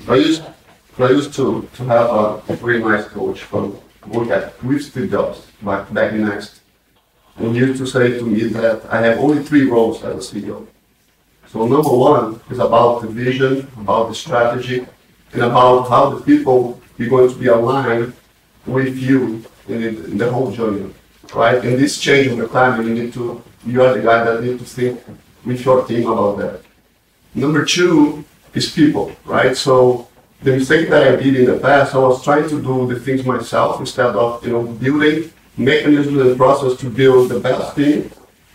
I 0.07 0.15
used, 0.15 0.43
I 0.99 1.09
used 1.09 1.33
to, 1.33 1.67
to 1.73 1.83
have 1.85 2.09
a, 2.09 2.41
a 2.47 2.55
very 2.57 2.79
nice 2.79 3.05
coach 3.07 3.41
from 3.41 3.79
work 4.07 4.29
at 4.29 4.63
with 4.63 4.83
Steve 4.83 5.09
Jobs 5.09 5.47
back, 5.63 5.91
back 5.91 6.11
in 6.11 6.25
Next. 6.25 6.61
And 7.37 7.53
he 7.53 7.59
used 7.59 7.79
to 7.79 7.87
say 7.87 8.17
to 8.19 8.25
me 8.25 8.43
that 8.49 8.85
I 8.85 9.01
have 9.01 9.17
only 9.17 9.43
three 9.43 9.67
roles 9.67 10.03
as 10.03 10.31
a 10.31 10.35
CEO. 10.35 10.67
So 11.47 11.67
number 11.67 11.89
one 11.89 12.39
is 12.49 12.59
about 12.59 13.01
the 13.01 13.07
vision, 13.07 13.67
about 13.77 14.09
the 14.09 14.15
strategy, 14.15 14.85
and 15.35 15.43
about 15.43 15.89
how 15.89 16.09
the 16.09 16.21
people 16.23 16.81
are 16.99 17.07
going 17.07 17.29
to 17.29 17.35
be 17.35 17.47
aligned 17.47 18.13
with 18.65 18.97
you 18.97 19.43
in 19.67 19.81
the, 19.81 19.89
in 20.05 20.17
the 20.17 20.31
whole 20.31 20.51
journey 20.51 20.93
right? 21.33 21.63
In 21.63 21.77
this 21.79 21.99
change 21.99 22.27
of 22.27 22.37
the 22.37 22.47
climate, 22.47 22.85
you 22.85 22.93
need 22.93 23.13
to, 23.13 23.41
you 23.65 23.83
are 23.83 23.93
the 23.93 24.01
guy 24.01 24.23
that 24.23 24.43
need 24.43 24.59
to 24.59 24.65
think 24.65 25.01
with 25.45 25.63
your 25.63 25.85
team 25.85 26.09
about 26.09 26.37
that. 26.37 26.61
Number 27.33 27.65
two 27.65 28.23
is 28.53 28.71
people, 28.71 29.11
right? 29.25 29.55
So 29.55 30.07
the 30.41 30.51
mistake 30.51 30.89
that 30.89 31.07
I 31.07 31.15
did 31.15 31.35
in 31.35 31.45
the 31.45 31.59
past, 31.59 31.95
I 31.95 31.97
was 31.97 32.23
trying 32.23 32.47
to 32.49 32.61
do 32.61 32.87
the 32.87 32.99
things 32.99 33.25
myself 33.25 33.79
instead 33.79 34.15
of, 34.15 34.45
you 34.45 34.53
know, 34.53 34.63
building 34.63 35.31
mechanisms 35.57 36.17
and 36.17 36.37
process 36.37 36.77
to 36.79 36.89
build 36.89 37.29
the 37.29 37.39
best 37.39 37.75
team, 37.75 38.11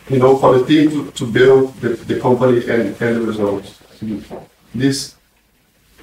you 0.09 0.19
know, 0.19 0.37
for 0.37 0.59
the 0.59 0.67
team 0.67 0.91
to, 0.91 1.11
to 1.13 1.27
build 1.27 1.75
the, 1.81 1.91
the 1.91 2.21
company 2.21 2.59
and, 2.69 3.01
and 3.01 3.17
the 3.17 3.23
results. 3.23 3.81
This 4.75 5.17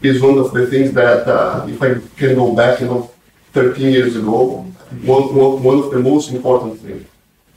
is 0.02 0.22
one 0.22 0.38
of 0.38 0.54
the 0.54 0.68
things 0.68 0.92
that, 0.94 1.28
uh, 1.28 1.66
if 1.68 1.82
I 1.82 1.96
can 2.18 2.36
go 2.36 2.56
back, 2.56 2.80
you 2.82 2.88
know, 2.88 3.12
13 3.54 3.92
years 3.92 4.16
ago, 4.16 4.62
one, 5.04 5.36
one, 5.36 5.64
one 5.64 5.80
of 5.80 5.92
the 5.92 6.00
most 6.00 6.32
important 6.32 6.80
things. 6.80 7.06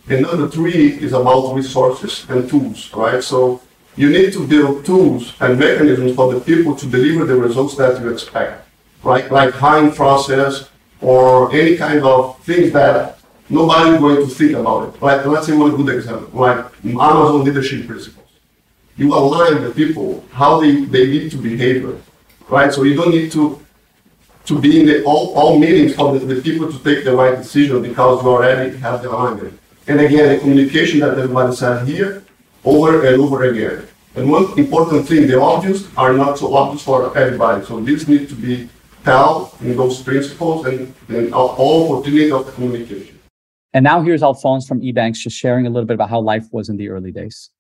And 0.09 0.23
number 0.23 0.49
three 0.49 0.95
is 0.95 1.13
about 1.13 1.55
resources 1.55 2.27
and 2.29 2.49
tools, 2.49 2.93
right? 2.95 3.23
So 3.23 3.61
you 3.97 4.11
need 4.11 4.33
to 4.33 4.47
build 4.47 4.85
tools 4.85 5.35
and 5.41 5.59
mechanisms 5.59 6.17
for 6.17 6.33
the 6.33 6.41
people 6.41 6.75
to 6.77 6.87
deliver 6.87 7.25
the 7.27 7.37
results 7.37 7.77
that 7.77 8.01
you 8.01 8.09
expect, 8.09 8.67
right? 9.03 9.31
Like 9.31 9.53
hiring 9.55 9.93
process 9.93 10.69
or 11.01 11.53
any 11.55 11.77
kind 11.77 12.03
of 12.03 12.39
things 12.45 12.73
that 12.73 13.19
nobody 13.49 13.91
is 13.95 14.01
going 14.01 14.17
to 14.17 14.27
think 14.27 14.53
about 14.53 14.89
it. 14.89 15.03
Like 15.03 15.25
let's 15.27 15.47
say 15.47 15.57
one 15.57 15.77
good 15.77 15.95
example, 15.95 16.31
like 16.33 16.65
Amazon 16.85 17.45
leadership 17.45 17.87
principles. 17.87 18.27
You 18.97 19.15
align 19.15 19.63
the 19.63 19.71
people 19.71 20.25
how 20.33 20.61
they, 20.61 20.85
they 20.85 21.07
need 21.07 21.31
to 21.31 21.37
behave, 21.37 22.01
right? 22.51 22.73
So 22.73 22.83
you 22.83 22.95
don't 22.95 23.11
need 23.11 23.33
to 23.33 23.61
to 24.47 24.59
be 24.59 24.81
in 24.81 24.87
the, 24.87 25.05
all, 25.05 25.35
all 25.35 25.59
meetings 25.59 25.95
for 25.95 26.19
the, 26.19 26.25
the, 26.25 26.43
people 26.43 26.73
to 26.73 26.79
take 26.83 27.05
the 27.05 27.15
right 27.15 27.37
decision 27.37 27.83
because 27.83 28.23
you 28.23 28.29
already 28.29 28.77
have 28.79 29.03
the 29.03 29.09
alignment. 29.09 29.59
And 29.87 30.01
again, 30.01 30.29
the 30.29 30.39
communication 30.41 31.01
that 31.01 31.17
everybody 31.19 31.55
said 31.55 31.87
here, 31.87 32.25
over 32.65 33.07
and 33.07 33.21
over 33.21 33.45
again. 33.45 33.87
And 34.17 34.31
one 34.31 34.59
important 34.59 35.07
thing, 35.07 35.29
the 35.29 35.41
obvious 35.41 35.87
are 35.97 36.13
not 36.15 36.39
so 36.39 36.55
obvious 36.55 36.83
for 36.83 37.17
everybody. 37.17 37.65
So 37.65 37.81
this 37.81 38.09
needs 38.09 38.29
to 38.31 38.35
be 38.35 38.69
held 39.05 39.55
in 39.61 39.77
those 39.77 40.03
principles 40.03 40.67
and, 40.67 40.93
and 41.09 41.33
all 41.33 41.99
opportunity 41.99 42.33
of 42.33 42.53
communication. 42.55 43.19
And 43.73 43.85
now 43.85 44.03
here's 44.03 44.23
Alphonse 44.23 44.67
from 44.67 44.81
EBANX 44.81 45.15
just 45.19 45.37
sharing 45.37 45.67
a 45.67 45.71
little 45.71 45.87
bit 45.87 45.95
about 45.95 46.11
how 46.11 46.21
life 46.21 46.47
was 46.51 46.69
in 46.69 46.77
the 46.77 46.89
early 46.89 47.13
days. 47.13 47.51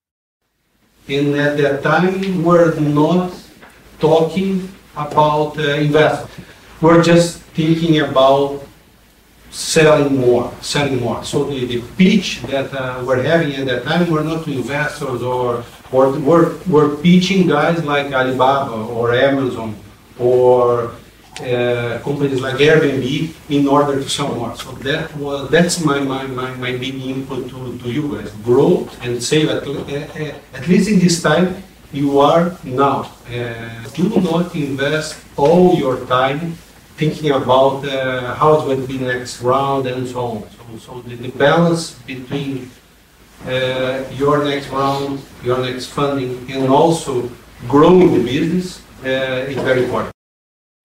And 1.09 1.35
at 1.37 1.57
that 1.59 1.83
time, 1.83 2.43
we're 2.43 2.75
not 2.81 3.33
talking 4.01 4.69
about 5.07 5.59
uh, 5.59 6.27
we're 6.81 7.03
just 7.03 7.41
thinking 7.55 8.01
about 8.01 8.63
selling 9.51 10.17
more, 10.17 10.53
selling 10.61 11.01
more. 11.01 11.23
So 11.25 11.45
the, 11.45 11.67
the 11.67 11.83
pitch 11.97 12.43
that 12.43 12.73
uh, 12.73 13.03
we're 13.05 13.23
having 13.23 13.53
at 13.55 13.67
that 13.67 13.85
time, 13.85 14.11
we're 14.11 14.23
not 14.23 14.45
to 14.45 14.53
investors 14.53 15.23
or, 15.23 15.65
or 15.93 16.19
we're, 16.19 16.57
we're 16.67 16.97
pitching 16.97 17.49
guys 17.49 17.85
like 17.85 18.13
Alibaba 18.13 18.73
or 18.73 19.13
Amazon 19.13 19.77
or 20.19 20.93
uh, 21.41 21.99
companies 22.05 22.41
like 22.41 22.57
Airbnb 22.57 23.35
in 23.51 23.67
order 23.67 24.01
to 24.01 24.09
sell 24.09 24.35
more. 24.35 24.55
So 24.57 24.73
that 24.73 25.15
was 25.17 25.51
that's 25.51 25.85
my, 25.85 25.99
my, 26.01 26.27
my, 26.27 26.55
my 26.55 26.77
big 26.77 26.95
input 26.95 27.49
to, 27.51 27.79
to 27.79 27.91
you 27.91 28.17
guys. 28.17 28.31
Grow 28.45 28.89
and 29.03 29.23
save 29.23 29.49
at, 29.49 29.67
at 29.67 30.69
least 30.69 30.89
in 30.91 30.99
this 30.99 31.23
time 31.23 31.63
you 31.93 32.21
are 32.21 32.57
now. 32.65 33.11
Uh, 33.27 33.89
do 33.95 34.21
not 34.21 34.55
invest 34.55 35.19
all 35.37 35.75
your 35.75 36.05
time 36.07 36.55
thinking 36.97 37.31
about 37.31 37.85
uh, 37.89 38.35
how 38.35 38.55
it's 38.55 38.65
going 38.65 38.81
to 38.83 38.87
be 38.87 38.99
the 38.99 39.07
next 39.07 39.41
round 39.41 39.87
and 39.87 40.07
so 40.07 40.21
on. 40.21 40.43
So, 40.51 40.79
so 40.79 41.01
the, 41.01 41.17
the 41.17 41.31
balance 41.31 41.93
between 42.07 42.71
uh, 43.47 44.05
your 44.13 44.45
next 44.45 44.69
round, 44.69 45.23
your 45.43 45.59
next 45.59 45.87
funding, 45.87 46.51
and 46.53 46.69
also 46.69 47.31
growing 47.69 48.13
the 48.13 48.23
business 48.23 48.83
uh, 49.03 49.49
is 49.49 49.57
very 49.57 49.85
important. 49.85 50.20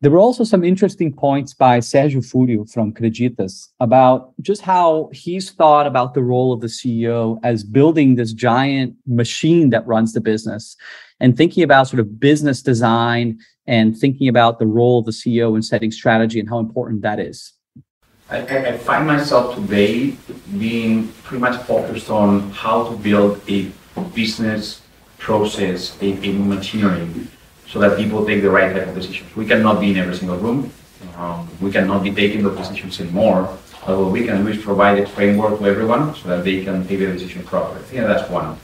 There 0.02 0.12
were 0.12 0.20
also 0.20 0.44
some 0.44 0.64
interesting 0.64 1.14
points 1.14 1.54
by 1.54 1.80
Sergio 1.80 2.18
Furio 2.18 2.70
from 2.70 2.92
Creditas 2.94 3.70
about 3.80 4.34
just 4.42 4.62
how 4.62 5.10
he's 5.14 5.52
thought 5.52 5.88
about 5.88 6.14
the 6.14 6.22
role 6.22 6.52
of 6.52 6.60
the 6.60 6.68
CEO 6.68 7.40
as 7.44 7.64
building 7.64 8.16
this 8.16 8.34
giant 8.34 8.96
machine 9.08 9.70
that 9.70 9.88
runs 9.88 10.12
the 10.12 10.20
business 10.20 10.76
and 11.22 11.38
thinking 11.38 11.64
about 11.64 11.88
sort 11.88 12.02
of 12.02 12.20
business 12.20 12.62
design 12.62 13.40
and 13.68 13.98
thinking 13.98 14.28
about 14.28 14.60
the 14.60 14.68
role 14.68 15.00
of 15.00 15.06
the 15.06 15.12
CEO 15.12 15.56
in 15.56 15.62
setting 15.62 15.92
strategy 15.92 16.42
and 16.42 16.50
how 16.50 16.60
important 16.60 17.02
that 17.02 17.20
is? 17.20 17.54
I, 18.30 18.40
I, 18.40 18.78
find 18.78 19.08
myself 19.08 19.56
today 19.56 20.18
being 20.58 21.08
pretty 21.24 21.42
much 21.42 21.62
focused 21.64 22.10
on 22.10 22.50
how 22.52 22.90
to 22.90 22.98
build 22.98 23.42
a 23.48 23.72
business 24.14 24.82
process, 25.20 25.96
a, 26.02 26.12
a 26.28 26.34
machinery, 26.34 27.08
so 27.68 27.80
that 27.80 27.98
people 27.98 28.26
take 28.26 28.42
the 28.42 28.50
right 28.50 28.74
type 28.74 28.88
of 28.88 28.96
decisions. 28.96 29.36
We 29.36 29.46
cannot 29.46 29.80
be 29.80 29.92
in 29.92 29.98
every 29.98 30.16
single 30.16 30.38
room. 30.38 30.72
Um, 31.18 31.48
we 31.62 31.72
cannot 31.72 32.04
be 32.04 32.12
taking 32.12 32.44
the 32.44 32.52
decisions 32.52 33.00
anymore. 33.00 33.58
But 33.86 34.00
what 34.00 34.12
we 34.12 34.26
can 34.26 34.44
do 34.44 34.50
is 34.50 34.64
provide 34.64 34.98
a 35.00 35.06
framework 35.06 35.60
to 35.60 35.66
everyone 35.66 36.16
so 36.16 36.30
that 36.30 36.44
they 36.44 36.64
can 36.64 36.88
take 36.88 37.00
the 37.00 37.08
decision 37.08 37.44
properly. 37.44 37.82
I 38.00 38.04
that's 38.04 38.30
one. 38.30 38.58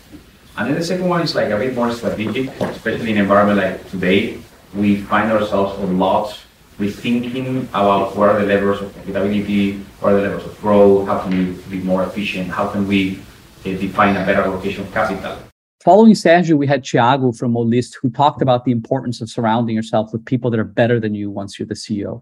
And 0.58 0.70
then 0.70 0.76
the 0.76 0.84
second 0.84 1.08
one 1.08 1.22
is 1.22 1.36
like 1.36 1.50
a 1.50 1.58
bit 1.58 1.76
more 1.76 1.92
strategic, 1.92 2.50
especially 2.62 3.12
in 3.12 3.18
an 3.18 3.24
environment 3.24 3.60
like 3.60 3.90
today. 3.90 4.40
We 4.74 5.02
find 5.02 5.32
ourselves 5.32 5.78
a 5.80 5.86
lot 5.86 6.38
rethinking 6.80 7.70
about 7.70 8.16
what 8.16 8.30
are 8.30 8.40
the 8.40 8.46
levels 8.46 8.82
of 8.82 8.94
profitability, 8.96 9.84
what 10.00 10.14
are 10.14 10.16
the 10.18 10.28
levels 10.30 10.46
of 10.46 10.60
growth, 10.60 11.08
how 11.08 11.20
can 11.20 11.32
we 11.32 11.62
be 11.70 11.84
more 11.84 12.04
efficient, 12.04 12.50
how 12.50 12.68
can 12.68 12.88
we 12.88 13.22
uh, 13.64 13.78
define 13.78 14.18
a 14.18 14.26
better 14.26 14.42
allocation 14.42 14.84
of 14.84 14.92
capital. 14.92 15.51
Following 15.84 16.14
Sergio, 16.14 16.56
we 16.60 16.68
had 16.68 16.84
Thiago 16.84 17.36
from 17.36 17.58
Olist 17.58 17.98
who 18.00 18.12
talked 18.12 18.44
about 18.44 18.66
the 18.66 18.72
importance 18.72 19.20
of 19.20 19.32
surrounding 19.32 19.76
yourself 19.76 20.14
with 20.14 20.24
people 20.24 20.52
that 20.52 20.60
are 20.60 20.64
better 20.64 21.00
than 21.00 21.16
you 21.16 21.32
once 21.32 21.58
you're 21.58 21.66
the 21.66 21.74
CEO. 21.74 22.22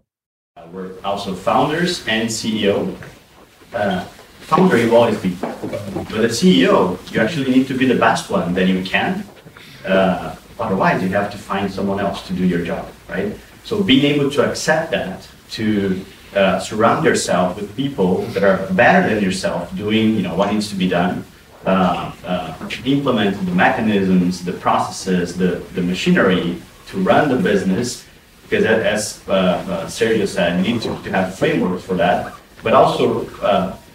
Uh, 0.56 0.66
we're 0.72 0.98
also 1.04 1.34
founders 1.34 2.06
and 2.08 2.30
CEO. 2.30 2.96
Uh, 3.74 4.00
founder 4.40 4.78
you 4.78 4.96
always 4.96 5.20
be. 5.20 5.36
But 5.42 6.24
as 6.24 6.40
CEO, 6.40 6.96
you 7.12 7.20
actually 7.20 7.50
need 7.50 7.66
to 7.66 7.76
be 7.76 7.84
the 7.84 7.96
best 7.98 8.30
one 8.30 8.54
that 8.54 8.66
you 8.66 8.82
can. 8.82 9.26
Uh, 9.84 10.36
otherwise, 10.58 11.02
you 11.02 11.10
have 11.10 11.30
to 11.30 11.36
find 11.36 11.70
someone 11.70 12.00
else 12.00 12.26
to 12.28 12.32
do 12.32 12.46
your 12.46 12.64
job, 12.64 12.90
right? 13.10 13.36
So 13.64 13.82
being 13.82 14.06
able 14.06 14.30
to 14.30 14.50
accept 14.50 14.90
that, 14.92 15.28
to 15.50 16.02
uh, 16.34 16.60
surround 16.60 17.04
yourself 17.04 17.56
with 17.56 17.76
people 17.76 18.22
that 18.32 18.42
are 18.42 18.72
better 18.72 19.06
than 19.06 19.22
yourself, 19.22 19.76
doing 19.76 20.16
you 20.16 20.22
know 20.22 20.34
what 20.34 20.50
needs 20.50 20.70
to 20.70 20.76
be 20.76 20.88
done, 20.88 21.26
uh, 21.66 22.12
uh 22.24 22.68
implement 22.84 23.36
the 23.44 23.52
mechanisms, 23.52 24.44
the 24.44 24.52
processes, 24.52 25.36
the, 25.36 25.62
the 25.74 25.82
machinery 25.82 26.60
to 26.86 26.98
run 26.98 27.28
the 27.28 27.36
business. 27.36 28.06
Because 28.42 28.64
as 28.64 29.22
uh, 29.28 29.32
uh, 29.32 29.86
Sergio 29.86 30.26
said, 30.26 30.64
you 30.64 30.72
need 30.72 30.82
to, 30.82 30.88
to 31.02 31.10
have 31.10 31.38
frameworks 31.38 31.84
for 31.84 31.94
that, 31.94 32.34
but 32.62 32.72
also 32.72 33.24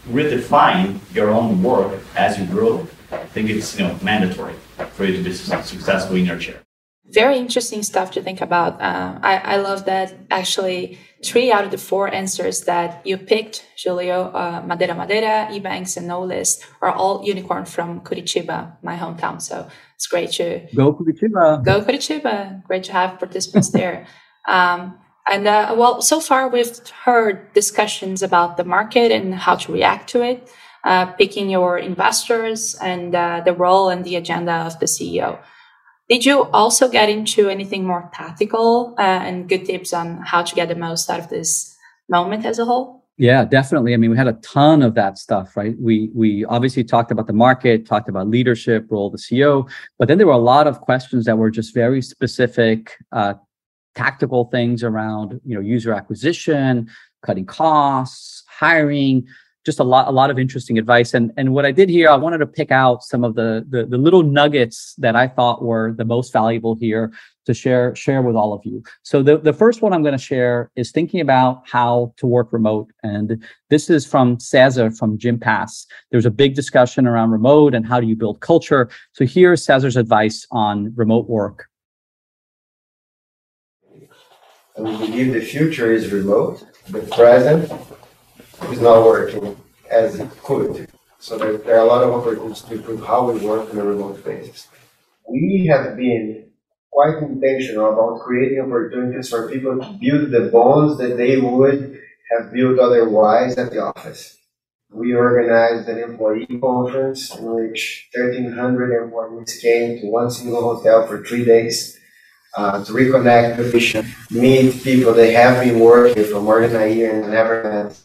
redefine 0.10 1.00
your 1.14 1.30
own 1.30 1.62
work 1.62 2.00
as 2.16 2.40
you 2.40 2.46
grow, 2.46 2.88
I 3.12 3.26
think 3.26 3.50
it's 3.50 3.78
you 3.78 3.86
know 3.86 3.98
mandatory. 4.02 4.56
for 4.94 5.06
you 5.06 5.18
to 5.18 5.24
be 5.24 5.34
successful 5.34 6.16
in 6.16 6.26
your 6.26 6.38
chair. 6.38 6.62
Very 7.06 7.38
interesting 7.38 7.84
stuff 7.84 8.12
to 8.12 8.22
think 8.22 8.42
about. 8.42 8.82
Uh, 8.82 9.20
I, 9.22 9.38
I 9.38 9.56
love 9.58 9.86
that 9.86 10.14
actually 10.32 10.98
three 11.26 11.52
out 11.52 11.64
of 11.66 11.72
the 11.72 11.78
four 11.78 12.14
answers 12.14 12.62
that 12.62 13.06
you 13.06 13.18
picked, 13.18 13.66
Julio, 13.84 14.32
uh, 14.32 14.64
Madeira 14.66 14.96
Madeira, 14.96 15.48
EBANX, 15.52 15.98
and 15.98 16.12
Olist 16.12 16.66
are 16.82 16.92
all 16.92 17.24
unicorn 17.26 17.66
from 17.66 18.02
Curitiba, 18.02 18.78
my 18.84 18.96
hometown. 18.96 19.42
So 19.42 19.68
it's 19.96 20.08
great 20.08 20.32
to 20.34 20.68
go 20.76 20.94
Curitiba. 20.94 21.64
Go 21.64 21.82
Curitiba. 21.82 22.64
Great 22.64 22.84
to 22.86 22.92
have 22.94 23.20
participants 23.20 23.70
there. 23.80 24.06
Um, 24.48 25.00
and 25.28 25.48
uh, 25.48 25.76
well, 25.78 26.02
so 26.02 26.20
far 26.20 26.50
we've 26.50 26.78
heard 27.04 27.52
discussions 27.54 28.22
about 28.22 28.58
the 28.58 28.64
market 28.64 29.12
and 29.12 29.34
how 29.34 29.56
to 29.56 29.74
react 29.74 30.10
to 30.12 30.22
it, 30.22 30.50
uh, 30.84 31.08
picking 31.14 31.50
your 31.50 31.80
investors 31.80 32.76
and 32.76 33.16
uh, 33.16 33.42
the 33.44 33.54
role 33.54 33.90
and 33.90 34.06
the 34.06 34.16
agenda 34.16 34.54
of 34.54 34.80
the 34.80 34.86
CEO. 34.86 35.40
Did 36.08 36.24
you 36.24 36.44
also 36.52 36.88
get 36.88 37.10
into 37.10 37.50
anything 37.50 37.86
more 37.86 38.10
tactical 38.14 38.94
uh, 39.00 39.02
and 39.02 39.50
good 39.50 39.66
tips 39.66 39.92
on 39.92 40.22
how 40.22 40.44
to 40.44 40.56
get 40.56 40.70
the 40.70 40.76
most 40.76 41.10
out 41.10 41.20
of 41.20 41.30
this 41.30 41.76
moment 42.10 42.46
as 42.46 42.60
a 42.60 42.66
whole? 42.66 43.04
Yeah, 43.18 43.46
definitely. 43.46 43.94
I 43.94 43.98
mean, 43.98 44.12
we 44.12 44.18
had 44.18 44.28
a 44.28 44.34
ton 44.34 44.82
of 44.82 44.94
that 44.96 45.18
stuff, 45.18 45.56
right? 45.56 45.76
We 45.80 46.12
we 46.14 46.44
obviously 46.46 46.84
talked 46.84 47.12
about 47.12 47.28
the 47.28 47.34
market, 47.34 47.86
talked 47.86 48.10
about 48.10 48.28
leadership, 48.28 48.88
role 48.90 49.08
of 49.08 49.14
the 49.14 49.18
CEO, 49.18 49.70
but 49.98 50.08
then 50.08 50.18
there 50.18 50.28
were 50.28 50.34
a 50.34 50.38
lot 50.38 50.68
of 50.68 50.82
questions 50.82 51.26
that 51.26 51.38
were 51.38 51.50
just 51.50 51.74
very 51.74 52.02
specific, 52.02 52.98
uh, 53.14 53.36
tactical 53.96 54.46
things 54.46 54.84
around, 54.84 55.40
you 55.46 55.56
know, 55.56 55.62
user 55.62 55.94
acquisition, 55.94 56.90
cutting 57.26 57.46
costs, 57.46 58.44
hiring, 58.50 59.26
just 59.66 59.80
a 59.80 59.84
lot 59.84 60.08
a 60.08 60.12
lot 60.12 60.30
of 60.30 60.38
interesting 60.38 60.78
advice. 60.78 61.14
And 61.14 61.32
and 61.38 61.54
what 61.54 61.66
i 61.66 61.72
did 61.72 61.90
here 61.90 62.10
i 62.10 62.16
wanted 62.16 62.38
to 62.38 62.48
pick 62.48 62.72
out 62.72 63.04
some 63.04 63.24
of 63.24 63.36
the, 63.36 63.66
the 63.70 63.86
the, 63.86 63.98
little 63.98 64.24
nuggets 64.24 64.94
that 64.98 65.16
i 65.16 65.28
thought 65.28 65.64
were 65.64 65.94
the 65.98 66.06
most 66.06 66.32
valuable 66.32 66.76
here 66.76 67.12
to 67.46 67.54
share 67.54 67.96
share 67.96 68.22
with 68.22 68.36
all 68.36 68.54
of 68.54 68.62
you. 68.64 68.84
So 69.04 69.22
the, 69.22 69.38
the 69.38 69.54
first 69.54 69.82
one 69.82 69.94
i'm 69.94 70.04
going 70.04 70.18
to 70.18 70.24
share 70.34 70.72
is 70.76 70.92
thinking 70.92 71.20
about 71.20 71.64
how 71.66 72.14
to 72.18 72.28
work 72.28 72.54
remote. 72.54 72.92
And 73.04 73.44
this 73.70 73.90
is 73.90 74.06
from 74.06 74.40
cesar 74.40 74.92
from 74.92 75.18
Jim 75.18 75.40
gympass. 75.40 75.86
There's 76.12 76.26
a 76.26 76.32
big 76.32 76.56
discussion 76.56 77.08
around 77.08 77.32
remote 77.32 77.74
and 77.74 77.86
how 77.86 78.00
do 78.00 78.08
you 78.08 78.16
build 78.16 78.40
culture. 78.42 78.90
So 79.14 79.26
here's 79.26 79.66
cesar's 79.66 79.98
advice 79.98 80.46
on 80.52 80.94
remote 80.96 81.28
work. 81.28 81.68
I 84.78 84.82
believe 84.82 85.34
the 85.34 85.40
future 85.40 85.94
is 85.94 86.12
remote. 86.12 86.66
The 86.90 87.00
present 87.00 87.72
is 88.72 88.82
not 88.82 89.04
working 89.06 89.58
as 89.90 90.20
it 90.20 90.30
could. 90.44 90.90
So 91.20 91.38
there, 91.38 91.58
there, 91.58 91.78
are 91.78 91.86
a 91.86 91.90
lot 91.90 92.04
of 92.04 92.12
opportunities 92.12 92.62
to 92.64 92.76
improve 92.76 93.06
how 93.06 93.32
we 93.32 93.46
work 93.46 93.70
on 93.72 93.80
a 93.80 93.84
remote 93.84 94.24
basis. 94.24 94.68
We 95.28 95.68
have 95.72 95.96
been 95.98 96.52
quite 96.92 97.18
intentional 97.18 97.92
about 97.92 98.22
creating 98.22 98.62
opportunities 98.62 99.30
for 99.30 99.50
people 99.50 99.80
to 99.80 99.98
build 100.00 100.32
the 100.32 100.50
bonds 100.52 100.98
that 101.00 101.18
they 101.18 101.38
would 101.38 102.00
have 102.32 102.54
built 102.54 102.80
otherwise 102.80 103.58
at 103.58 103.72
the 103.72 103.82
office. 103.82 104.38
We 104.92 105.14
organized 105.14 105.90
an 105.90 105.98
employee 105.98 106.48
conference 106.62 107.36
in 107.36 107.46
which 107.46 108.10
1,300 108.14 109.04
employees 109.04 109.60
came 109.62 110.00
to 110.00 110.08
one 110.08 110.32
single 110.32 110.62
hotel 110.62 111.06
for 111.08 111.24
three 111.24 111.44
days 111.44 111.98
uh, 112.56 112.84
to 112.84 112.94
reconnect 112.94 113.58
with 113.58 114.32
meet 114.32 114.84
people 114.84 115.14
they 115.14 115.34
have 115.34 115.64
been 115.64 115.80
working 115.80 116.24
for 116.24 116.40
more 116.40 116.66
than 116.66 116.82
a 116.82 116.88
year 116.88 117.20
and 117.20 117.32
never 117.32 117.64
met 117.64 118.05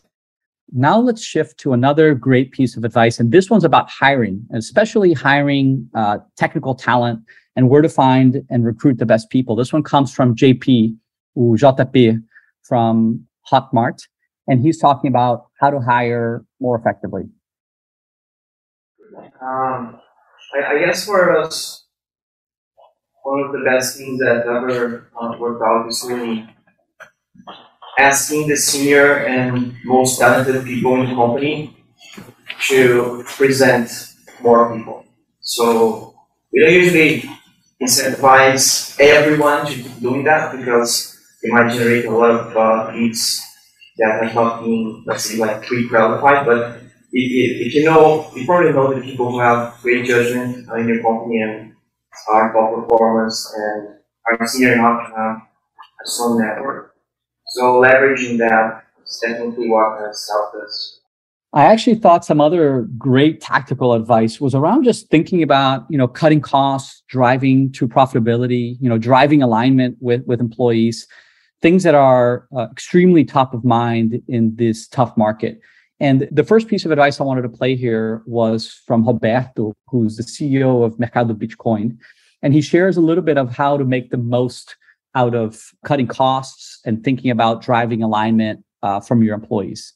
now 0.73 0.99
let's 0.99 1.23
shift 1.23 1.59
to 1.61 1.73
another 1.73 2.15
great 2.15 2.53
piece 2.53 2.77
of 2.77 2.85
advice. 2.85 3.19
And 3.19 3.33
this 3.33 3.51
one's 3.51 3.65
about 3.65 3.89
hiring, 3.89 4.47
especially 4.53 5.13
hiring 5.13 5.89
uh, 5.95 6.19
technical 6.37 6.75
talent 6.75 7.21
and 7.57 7.69
where 7.69 7.83
to 7.83 7.89
find 7.89 8.45
and 8.51 8.65
recruit 8.65 8.99
the 8.99 9.07
best 9.07 9.31
people. 9.31 9.57
This 9.57 9.73
one 9.73 9.83
comes 9.83 10.15
from 10.15 10.35
JP, 10.35 10.97
JP 11.37 12.23
from 12.63 13.27
Hotmart. 13.51 14.07
And 14.47 14.61
he's 14.61 14.79
talking 14.79 15.09
about 15.09 15.47
how 15.61 15.71
to 15.71 15.81
hire 15.81 16.45
more 16.61 16.79
effectively. 16.79 17.25
Um, 19.43 20.01
I, 20.55 20.75
I, 20.75 20.79
guess 20.85 21.05
for 21.05 21.37
us, 21.39 21.87
one 23.23 23.41
of 23.41 23.53
the 23.53 23.63
best 23.65 23.97
things 23.97 24.19
that 24.21 24.45
ever 24.47 25.11
uh, 25.21 25.37
worked 25.39 25.63
out 25.63 25.89
is 25.89 26.05
really 26.09 26.49
asking 27.99 28.49
the 28.49 28.57
senior 28.57 29.27
and 29.27 29.75
most 29.85 30.19
talented 30.19 30.65
people 30.65 31.01
in 31.01 31.11
the 31.11 31.15
company 31.15 31.77
to 32.69 33.25
present 33.27 33.91
more 34.43 34.75
people. 34.77 35.05
So 35.41 36.15
we 36.53 36.61
don't 36.61 36.73
usually 36.73 37.31
incentivize 37.83 38.99
everyone 39.01 39.67
to 39.67 39.83
doing 40.01 40.25
that 40.25 40.57
because 40.57 41.19
it 41.43 41.53
might 41.53 41.73
generate 41.73 42.05
a 42.05 42.11
lot 42.11 42.31
of 42.31 42.57
uh, 42.57 42.93
leads 42.93 43.43
that 43.99 44.23
have 44.23 44.35
not 44.35 44.63
been, 44.63 45.05
let's 45.07 45.25
say, 45.25 45.37
like 45.37 45.63
pre-qualified. 45.63 46.47
But 46.47 46.77
if, 46.77 46.83
if, 47.13 47.67
if, 47.67 47.75
you 47.75 47.85
know, 47.85 48.31
you 48.35 48.47
probably 48.47 48.73
know 48.73 48.95
the 48.95 49.01
people 49.01 49.31
who 49.31 49.41
have 49.41 49.79
great 49.83 50.07
judgment 50.07 50.69
in 50.79 50.89
your 50.89 51.03
company 51.03 51.41
and 51.41 51.75
are 52.29 52.53
top 52.53 52.89
performers 52.89 53.53
and 53.57 53.97
are 54.27 54.47
senior 54.47 54.75
enough 54.75 55.09
to 55.09 55.17
have 55.17 55.37
a 56.05 56.09
strong 56.09 56.39
network. 56.39 56.90
So 57.51 57.81
leveraging 57.81 58.39
that 58.39 58.85
is 59.05 59.23
definitely 59.25 59.69
what 59.69 60.01
has 60.01 60.29
helped 60.31 60.57
us. 60.65 61.01
I 61.53 61.65
actually 61.65 61.97
thought 61.97 62.25
some 62.25 62.41
other 62.41 62.83
great 62.97 63.41
tactical 63.41 63.93
advice 63.93 64.41
was 64.41 64.55
around 64.55 64.85
just 64.85 65.09
thinking 65.09 65.43
about, 65.43 65.85
you 65.91 65.99
know, 65.99 66.07
cutting 66.07 66.41
costs, 66.41 67.03
driving 67.09 67.73
to 67.73 67.89
profitability, 67.89 68.77
you 68.81 68.89
know, 68.89 68.99
driving 68.99 69.43
alignment 69.43 69.97
with, 70.01 70.25
with 70.27 70.41
employees, 70.41 71.09
things 71.61 71.83
that 71.83 71.97
are 71.97 72.47
uh, 72.57 72.69
extremely 72.71 73.25
top 73.25 73.53
of 73.53 73.65
mind 73.65 74.23
in 74.29 74.55
this 74.55 74.87
tough 74.87 75.17
market. 75.17 75.61
And 75.99 76.29
the 76.31 76.45
first 76.45 76.69
piece 76.69 76.85
of 76.85 76.93
advice 76.93 77.21
I 77.21 77.25
wanted 77.25 77.43
to 77.43 77.49
play 77.49 77.75
here 77.75 78.23
was 78.27 78.73
from 78.87 79.05
Roberto, 79.05 79.75
who's 79.89 80.17
the 80.17 80.23
CEO 80.23 80.85
of 80.85 81.01
Mercado 81.01 81.35
Bitcoin. 81.35 81.99
And 82.43 82.55
he 82.55 82.63
shares 82.63 82.97
a 82.97 83.03
little 83.03 83.25
bit 83.25 83.37
of 83.37 83.55
how 83.55 83.77
to 83.77 83.85
make 83.85 84.11
the 84.11 84.17
most 84.17 84.77
out 85.15 85.35
of 85.35 85.61
cutting 85.85 86.07
costs 86.07 86.81
and 86.85 87.03
thinking 87.05 87.31
about 87.31 87.63
driving 87.63 88.03
alignment 88.03 88.65
uh, 88.83 89.01
from 89.01 89.23
your 89.23 89.35
employees? 89.35 89.95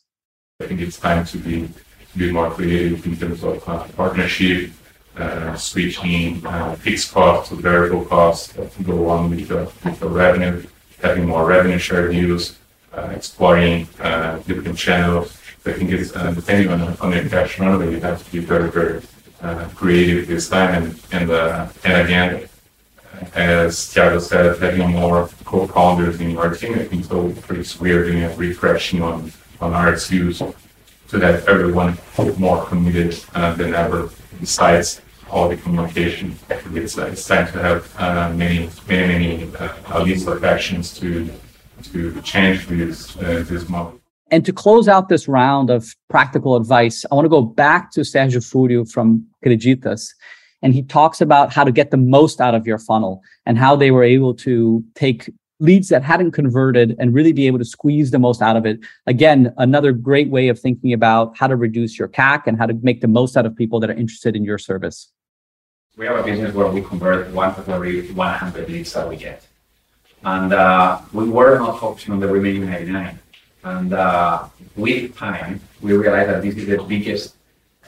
I 0.60 0.66
think 0.66 0.80
it's 0.80 0.98
time 0.98 1.24
to 1.26 1.38
be 1.38 1.68
be 2.16 2.30
more 2.30 2.50
creative 2.50 3.04
in 3.06 3.16
terms 3.16 3.42
of 3.42 3.68
uh, 3.68 3.82
partnership, 3.96 4.70
uh, 5.16 5.54
switching 5.56 6.46
uh, 6.46 6.76
fixed 6.76 7.12
costs 7.12 7.48
to 7.48 7.56
variable 7.56 8.04
costs 8.04 8.52
to 8.52 8.82
go 8.84 9.08
on 9.08 9.30
with 9.30 9.48
the, 9.48 9.68
with 9.84 9.98
the 9.98 10.08
revenue, 10.08 10.64
having 11.02 11.26
more 11.26 11.44
revenue 11.44 11.78
share 11.78 12.08
deals, 12.08 12.56
uh, 12.92 13.12
exploring 13.16 13.88
uh, 14.00 14.38
different 14.46 14.78
channels. 14.78 15.36
I 15.66 15.72
think 15.72 15.90
it's 15.90 16.12
depending 16.12 16.68
on, 16.68 16.96
on 16.98 17.10
the 17.10 17.28
cash 17.28 17.58
runway, 17.58 17.90
you 17.92 18.00
have 18.00 18.24
to 18.24 18.30
be 18.30 18.38
very, 18.38 18.70
very 18.70 19.00
creative 19.74 20.28
this 20.28 20.48
time. 20.48 20.94
And 21.10 21.30
and, 21.30 21.30
and 21.84 22.06
again, 22.06 22.48
as 23.34 23.76
Thiago 23.76 24.20
said, 24.20 24.58
having 24.60 24.90
more 24.90 25.28
co-founders 25.44 26.20
in 26.20 26.36
our 26.36 26.54
team, 26.54 26.74
I 26.74 26.84
think 26.84 27.04
so 27.04 27.34
it's 27.50 27.80
we're 27.80 28.04
doing 28.04 28.22
a 28.24 28.34
refreshing 28.36 29.02
on, 29.02 29.32
on 29.60 29.72
our 29.72 29.96
views 29.96 30.38
so 30.38 31.18
that 31.18 31.46
everyone 31.48 31.98
more 32.38 32.64
committed 32.66 33.22
uh, 33.34 33.54
than 33.54 33.74
ever 33.74 34.10
besides 34.40 35.00
all 35.30 35.48
the 35.48 35.56
communication. 35.56 36.36
It's, 36.50 36.98
uh, 36.98 37.06
it's 37.06 37.26
time 37.26 37.46
to 37.52 37.62
have 37.62 37.94
uh, 37.98 38.32
many, 38.34 38.70
many, 38.88 39.06
many 39.08 39.56
uh, 39.56 40.02
leads 40.02 40.26
of 40.26 40.44
actions 40.44 40.96
to, 40.98 41.30
to 41.92 42.20
change 42.22 42.66
this, 42.66 43.16
uh, 43.16 43.44
this 43.48 43.68
model. 43.68 44.00
And 44.30 44.44
to 44.46 44.52
close 44.52 44.88
out 44.88 45.08
this 45.08 45.28
round 45.28 45.70
of 45.70 45.94
practical 46.08 46.56
advice, 46.56 47.04
I 47.10 47.14
want 47.14 47.26
to 47.26 47.28
go 47.28 47.42
back 47.42 47.92
to 47.92 48.00
Sergio 48.00 48.42
Furio 48.42 48.90
from 48.90 49.26
Creditas 49.44 50.08
and 50.64 50.72
he 50.72 50.82
talks 50.82 51.20
about 51.20 51.52
how 51.52 51.62
to 51.62 51.70
get 51.70 51.90
the 51.90 51.98
most 51.98 52.40
out 52.40 52.54
of 52.54 52.66
your 52.66 52.78
funnel 52.78 53.22
and 53.44 53.58
how 53.58 53.76
they 53.76 53.90
were 53.90 54.02
able 54.02 54.32
to 54.34 54.82
take 54.94 55.30
leads 55.60 55.88
that 55.90 56.02
hadn't 56.02 56.32
converted 56.32 56.96
and 56.98 57.14
really 57.14 57.32
be 57.32 57.46
able 57.46 57.58
to 57.58 57.64
squeeze 57.66 58.10
the 58.10 58.18
most 58.18 58.40
out 58.40 58.56
of 58.56 58.64
it. 58.64 58.80
Again, 59.06 59.52
another 59.58 59.92
great 59.92 60.30
way 60.30 60.48
of 60.48 60.58
thinking 60.58 60.94
about 60.94 61.36
how 61.36 61.46
to 61.48 61.54
reduce 61.54 61.98
your 61.98 62.08
CAC 62.08 62.46
and 62.46 62.58
how 62.58 62.64
to 62.64 62.74
make 62.82 63.02
the 63.02 63.08
most 63.08 63.36
out 63.36 63.44
of 63.44 63.54
people 63.54 63.78
that 63.80 63.90
are 63.90 63.94
interested 63.94 64.34
in 64.34 64.42
your 64.42 64.56
service. 64.56 65.12
We 65.98 66.06
have 66.06 66.16
a 66.16 66.22
business 66.22 66.54
where 66.54 66.68
we 66.68 66.80
convert 66.80 67.30
one 67.30 67.50
of 67.50 67.68
every 67.68 68.10
100 68.12 68.68
leads 68.68 68.94
that 68.94 69.06
we 69.06 69.16
get. 69.16 69.46
And 70.24 70.54
uh, 70.54 71.02
we 71.12 71.28
were 71.28 71.58
not 71.58 71.78
focusing 71.78 72.14
on 72.14 72.20
the 72.20 72.26
remaining 72.26 72.64
99. 72.64 73.18
And 73.64 73.92
uh, 73.92 74.48
with 74.76 75.14
time, 75.14 75.60
we 75.82 75.92
realized 75.92 76.30
that 76.30 76.42
this 76.42 76.56
is 76.56 76.66
the 76.66 76.82
biggest 76.82 77.36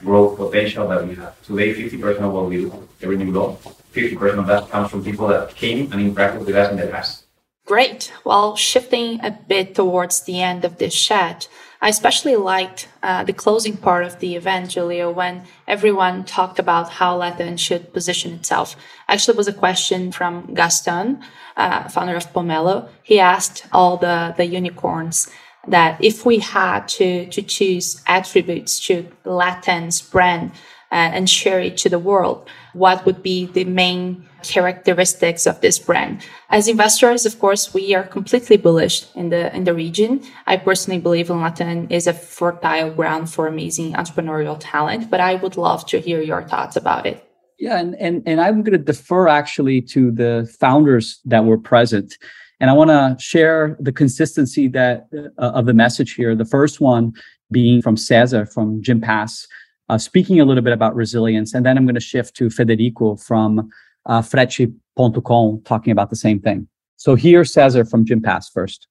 growth 0.03 0.37
potential 0.37 0.87
that 0.87 1.07
we 1.07 1.15
have. 1.15 1.41
Today, 1.43 1.73
50% 1.73 2.19
of 2.19 2.33
what 2.33 2.49
we 2.49 2.57
do, 2.57 2.87
every 3.01 3.17
new 3.17 3.31
law, 3.31 3.55
50% 3.93 4.39
of 4.39 4.47
that 4.47 4.69
comes 4.69 4.91
from 4.91 5.03
people 5.03 5.27
that 5.27 5.55
came 5.55 5.91
and 5.91 6.15
interacted 6.15 6.45
with 6.45 6.55
us 6.55 6.71
in 6.71 6.77
the 6.77 6.87
past. 6.87 7.25
Great. 7.65 8.13
Well, 8.23 8.55
shifting 8.55 9.19
a 9.23 9.31
bit 9.31 9.75
towards 9.75 10.21
the 10.21 10.41
end 10.41 10.63
of 10.63 10.77
this 10.77 10.95
chat, 10.95 11.49
I 11.81 11.89
especially 11.89 12.35
liked 12.35 12.87
uh, 13.03 13.23
the 13.23 13.33
closing 13.33 13.77
part 13.77 14.05
of 14.05 14.19
the 14.19 14.35
event, 14.35 14.73
Julio, 14.73 15.11
when 15.11 15.43
everyone 15.67 16.23
talked 16.23 16.59
about 16.59 16.89
how 16.93 17.17
Latin 17.17 17.57
should 17.57 17.93
position 17.93 18.33
itself. 18.33 18.75
Actually, 19.07 19.33
it 19.33 19.37
was 19.37 19.47
a 19.47 19.53
question 19.53 20.11
from 20.11 20.53
Gaston, 20.53 21.21
uh, 21.55 21.87
founder 21.89 22.15
of 22.15 22.31
Pomelo. 22.33 22.89
He 23.03 23.19
asked 23.19 23.67
all 23.71 23.97
the, 23.97 24.33
the 24.37 24.45
unicorns 24.45 25.29
that 25.67 26.03
if 26.03 26.25
we 26.25 26.39
had 26.39 26.87
to, 26.87 27.27
to 27.27 27.41
choose 27.41 28.01
attributes 28.07 28.79
to 28.87 29.07
Latin's 29.25 30.01
brand 30.01 30.51
uh, 30.91 30.95
and 30.95 31.29
share 31.29 31.59
it 31.59 31.77
to 31.77 31.89
the 31.89 31.99
world, 31.99 32.47
what 32.73 33.05
would 33.05 33.21
be 33.21 33.45
the 33.45 33.65
main 33.65 34.27
characteristics 34.43 35.45
of 35.45 35.61
this 35.61 35.79
brand. 35.79 36.25
As 36.49 36.67
investors, 36.67 37.25
of 37.25 37.39
course, 37.39 37.73
we 37.73 37.93
are 37.95 38.03
completely 38.03 38.57
bullish 38.57 39.05
in 39.15 39.29
the 39.29 39.53
in 39.55 39.63
the 39.63 39.73
region. 39.73 40.21
I 40.45 40.57
personally 40.57 40.99
believe 40.99 41.29
Latin 41.29 41.89
is 41.89 42.07
a 42.07 42.13
fertile 42.13 42.91
ground 42.91 43.29
for 43.29 43.47
amazing 43.47 43.93
entrepreneurial 43.93 44.57
talent, 44.59 45.09
but 45.09 45.19
I 45.19 45.35
would 45.35 45.57
love 45.57 45.85
to 45.87 45.99
hear 45.99 46.21
your 46.21 46.43
thoughts 46.43 46.75
about 46.75 47.05
it. 47.05 47.23
Yeah, 47.59 47.79
and 47.79 47.95
and, 47.95 48.23
and 48.25 48.39
I'm 48.39 48.63
going 48.63 48.77
to 48.77 48.83
defer 48.83 49.27
actually 49.27 49.81
to 49.93 50.11
the 50.11 50.49
founders 50.59 51.19
that 51.25 51.43
were 51.43 51.57
present. 51.57 52.17
And 52.59 52.69
I 52.69 52.73
want 52.73 52.89
to 52.89 53.15
share 53.23 53.77
the 53.79 53.91
consistency 53.91 54.67
that 54.69 55.07
uh, 55.13 55.51
of 55.51 55.65
the 55.65 55.73
message 55.73 56.13
here. 56.13 56.35
The 56.35 56.45
first 56.45 56.81
one 56.81 57.13
being 57.51 57.81
from 57.81 57.97
Cesar 57.97 58.45
from 58.45 58.81
Gympass, 58.81 59.47
uh, 59.89 59.97
speaking 59.97 60.39
a 60.39 60.45
little 60.45 60.63
bit 60.63 60.73
about 60.73 60.95
resilience, 60.95 61.53
and 61.53 61.65
then 61.65 61.77
I'm 61.77 61.85
going 61.85 61.95
to 61.95 62.01
shift 62.01 62.35
to 62.37 62.49
Federico 62.49 63.15
from 63.15 63.69
uh, 64.05 64.21
Frete.com 64.21 65.61
talking 65.63 65.91
about 65.91 66.09
the 66.09 66.15
same 66.15 66.39
thing. 66.39 66.67
So 66.97 67.15
here, 67.15 67.45
Cesar 67.45 67.85
from 67.85 68.05
Gympass 68.05 68.51
first. 68.51 68.87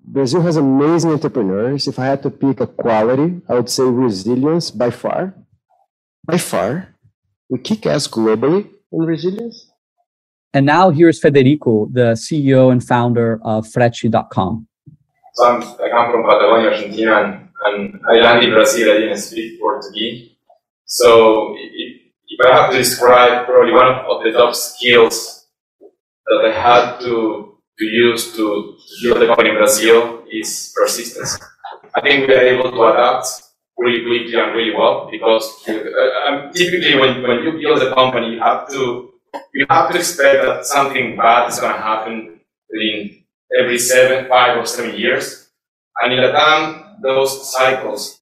Brazil 0.00 0.40
has 0.42 0.56
amazing 0.56 1.10
entrepreneurs. 1.10 1.88
If 1.88 1.98
I 1.98 2.06
had 2.06 2.22
to 2.22 2.30
pick 2.30 2.60
a 2.60 2.66
quality, 2.66 3.42
I 3.48 3.54
would 3.54 3.68
say 3.68 3.82
resilience 3.82 4.70
by 4.70 4.90
far. 4.90 5.34
By 6.24 6.38
far. 6.38 6.94
We 7.48 7.58
kick 7.58 7.84
ass 7.86 8.06
globally 8.06 8.70
in 8.92 9.00
resilience. 9.00 9.70
And 10.54 10.64
now 10.64 10.90
here's 10.90 11.20
Federico, 11.20 11.88
the 11.92 12.12
CEO 12.12 12.72
and 12.72 12.82
founder 12.82 13.38
of 13.42 13.66
Frete.com. 13.66 14.66
So 15.34 15.44
I'm, 15.44 15.62
I 15.62 15.90
come 15.90 16.10
from 16.10 16.24
Patagonia, 16.24 16.70
Argentina, 16.70 17.22
and, 17.22 17.48
and 17.64 18.00
I 18.08 18.14
landed 18.20 18.48
in 18.48 18.54
Brazil. 18.54 18.92
I 18.92 18.98
didn't 18.98 19.18
speak 19.18 19.60
Portuguese. 19.60 20.30
So 20.86 21.54
it, 21.56 22.00
if 22.28 22.46
I 22.46 22.54
have 22.54 22.70
to 22.72 22.78
describe 22.78 23.46
probably 23.46 23.72
one 23.72 23.86
of 23.86 24.24
the 24.24 24.32
top 24.32 24.54
skills 24.54 25.46
that 26.26 26.50
I 26.50 26.52
had 26.52 26.98
to, 27.00 27.58
to 27.78 27.84
use 27.84 28.32
to, 28.36 28.76
to 28.76 29.02
build 29.02 29.22
the 29.22 29.26
company 29.26 29.50
in 29.50 29.56
Brazil 29.56 30.24
is 30.30 30.72
persistence. 30.74 31.38
I 31.94 32.00
think 32.00 32.26
we 32.26 32.34
are 32.34 32.40
able 32.40 32.70
to 32.70 32.82
adapt 32.84 33.26
really 33.76 34.04
quickly 34.04 34.40
and 34.40 34.54
really 34.54 34.74
well 34.74 35.08
because 35.10 35.44
uh, 35.68 36.50
typically 36.52 36.98
when, 36.98 37.22
when 37.22 37.44
you 37.44 37.52
build 37.60 37.82
a 37.82 37.94
company, 37.94 38.34
you 38.34 38.40
have 38.40 38.68
to 38.70 39.07
you 39.52 39.66
have 39.68 39.90
to 39.90 39.98
expect 39.98 40.44
that 40.44 40.66
something 40.66 41.16
bad 41.16 41.48
is 41.48 41.60
going 41.60 41.74
to 41.74 41.80
happen 41.80 42.40
within 42.70 43.24
every 43.58 43.78
seven, 43.78 44.28
five 44.28 44.56
or 44.56 44.66
seven 44.66 44.96
years. 44.96 45.50
And 46.02 46.12
in 46.12 46.20
LATAM, 46.20 47.02
those 47.02 47.52
cycles 47.52 48.18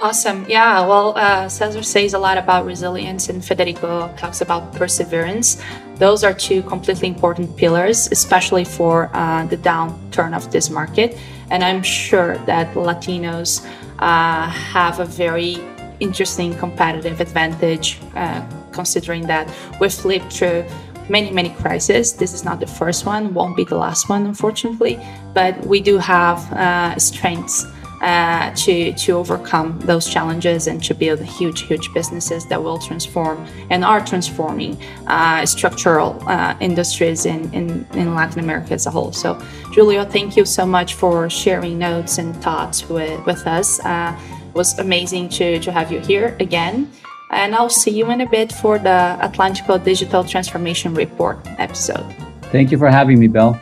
Awesome. 0.00 0.44
Yeah. 0.48 0.86
Well, 0.86 1.16
uh, 1.16 1.48
Cesar 1.48 1.82
says 1.82 2.14
a 2.14 2.18
lot 2.18 2.36
about 2.36 2.66
resilience, 2.66 3.28
and 3.28 3.44
Federico 3.44 4.12
talks 4.16 4.40
about 4.40 4.74
perseverance. 4.74 5.62
Those 5.96 6.24
are 6.24 6.34
two 6.34 6.62
completely 6.64 7.08
important 7.08 7.56
pillars, 7.56 8.08
especially 8.10 8.64
for 8.64 9.08
uh, 9.14 9.46
the 9.46 9.56
downturn 9.56 10.36
of 10.36 10.50
this 10.50 10.68
market. 10.68 11.16
And 11.50 11.62
I'm 11.62 11.82
sure 11.82 12.36
that 12.38 12.74
Latinos 12.74 13.64
uh, 14.00 14.48
have 14.48 14.98
a 14.98 15.04
very 15.04 15.58
interesting 16.00 16.54
competitive 16.56 17.20
advantage, 17.20 18.00
uh, 18.16 18.44
considering 18.74 19.26
that 19.26 19.48
we've 19.80 20.04
lived 20.04 20.32
through 20.32 20.64
many, 21.08 21.30
many 21.30 21.50
crises. 21.50 22.14
This 22.14 22.32
is 22.34 22.44
not 22.44 22.60
the 22.60 22.66
first 22.66 23.06
one, 23.06 23.34
won't 23.34 23.56
be 23.56 23.64
the 23.64 23.76
last 23.76 24.08
one, 24.08 24.26
unfortunately, 24.26 24.98
but 25.32 25.52
we 25.66 25.80
do 25.80 25.98
have 25.98 26.38
uh, 26.52 26.98
strengths 26.98 27.66
uh, 28.04 28.54
to 28.54 28.92
to 28.92 29.12
overcome 29.12 29.78
those 29.80 30.06
challenges 30.06 30.66
and 30.66 30.82
to 30.84 30.94
build 30.94 31.20
huge, 31.20 31.62
huge 31.62 31.92
businesses 31.94 32.46
that 32.46 32.62
will 32.62 32.78
transform 32.78 33.46
and 33.70 33.82
are 33.82 34.04
transforming 34.04 34.76
uh, 35.06 35.46
structural 35.46 36.22
uh, 36.28 36.54
industries 36.60 37.24
in, 37.24 37.52
in, 37.54 37.86
in 37.94 38.14
Latin 38.14 38.40
America 38.40 38.74
as 38.74 38.84
a 38.86 38.90
whole. 38.90 39.12
So, 39.12 39.34
Julio, 39.74 40.04
thank 40.04 40.36
you 40.36 40.44
so 40.44 40.66
much 40.66 40.94
for 40.94 41.30
sharing 41.30 41.78
notes 41.78 42.18
and 42.18 42.36
thoughts 42.42 42.88
with, 42.90 43.24
with 43.24 43.46
us. 43.46 43.80
Uh, 43.80 44.14
it 44.48 44.54
was 44.54 44.78
amazing 44.78 45.30
to, 45.30 45.58
to 45.60 45.72
have 45.72 45.90
you 45.90 46.00
here 46.00 46.36
again. 46.40 46.90
And 47.34 47.54
I'll 47.54 47.68
see 47.68 47.90
you 47.90 48.10
in 48.12 48.20
a 48.20 48.28
bit 48.28 48.52
for 48.52 48.78
the 48.78 49.18
Atlantico 49.20 49.82
Digital 49.82 50.22
Transformation 50.22 50.94
Report 50.94 51.36
episode. 51.58 52.06
Thank 52.52 52.70
you 52.70 52.78
for 52.78 52.88
having 52.88 53.18
me, 53.18 53.26
Belle. 53.26 53.60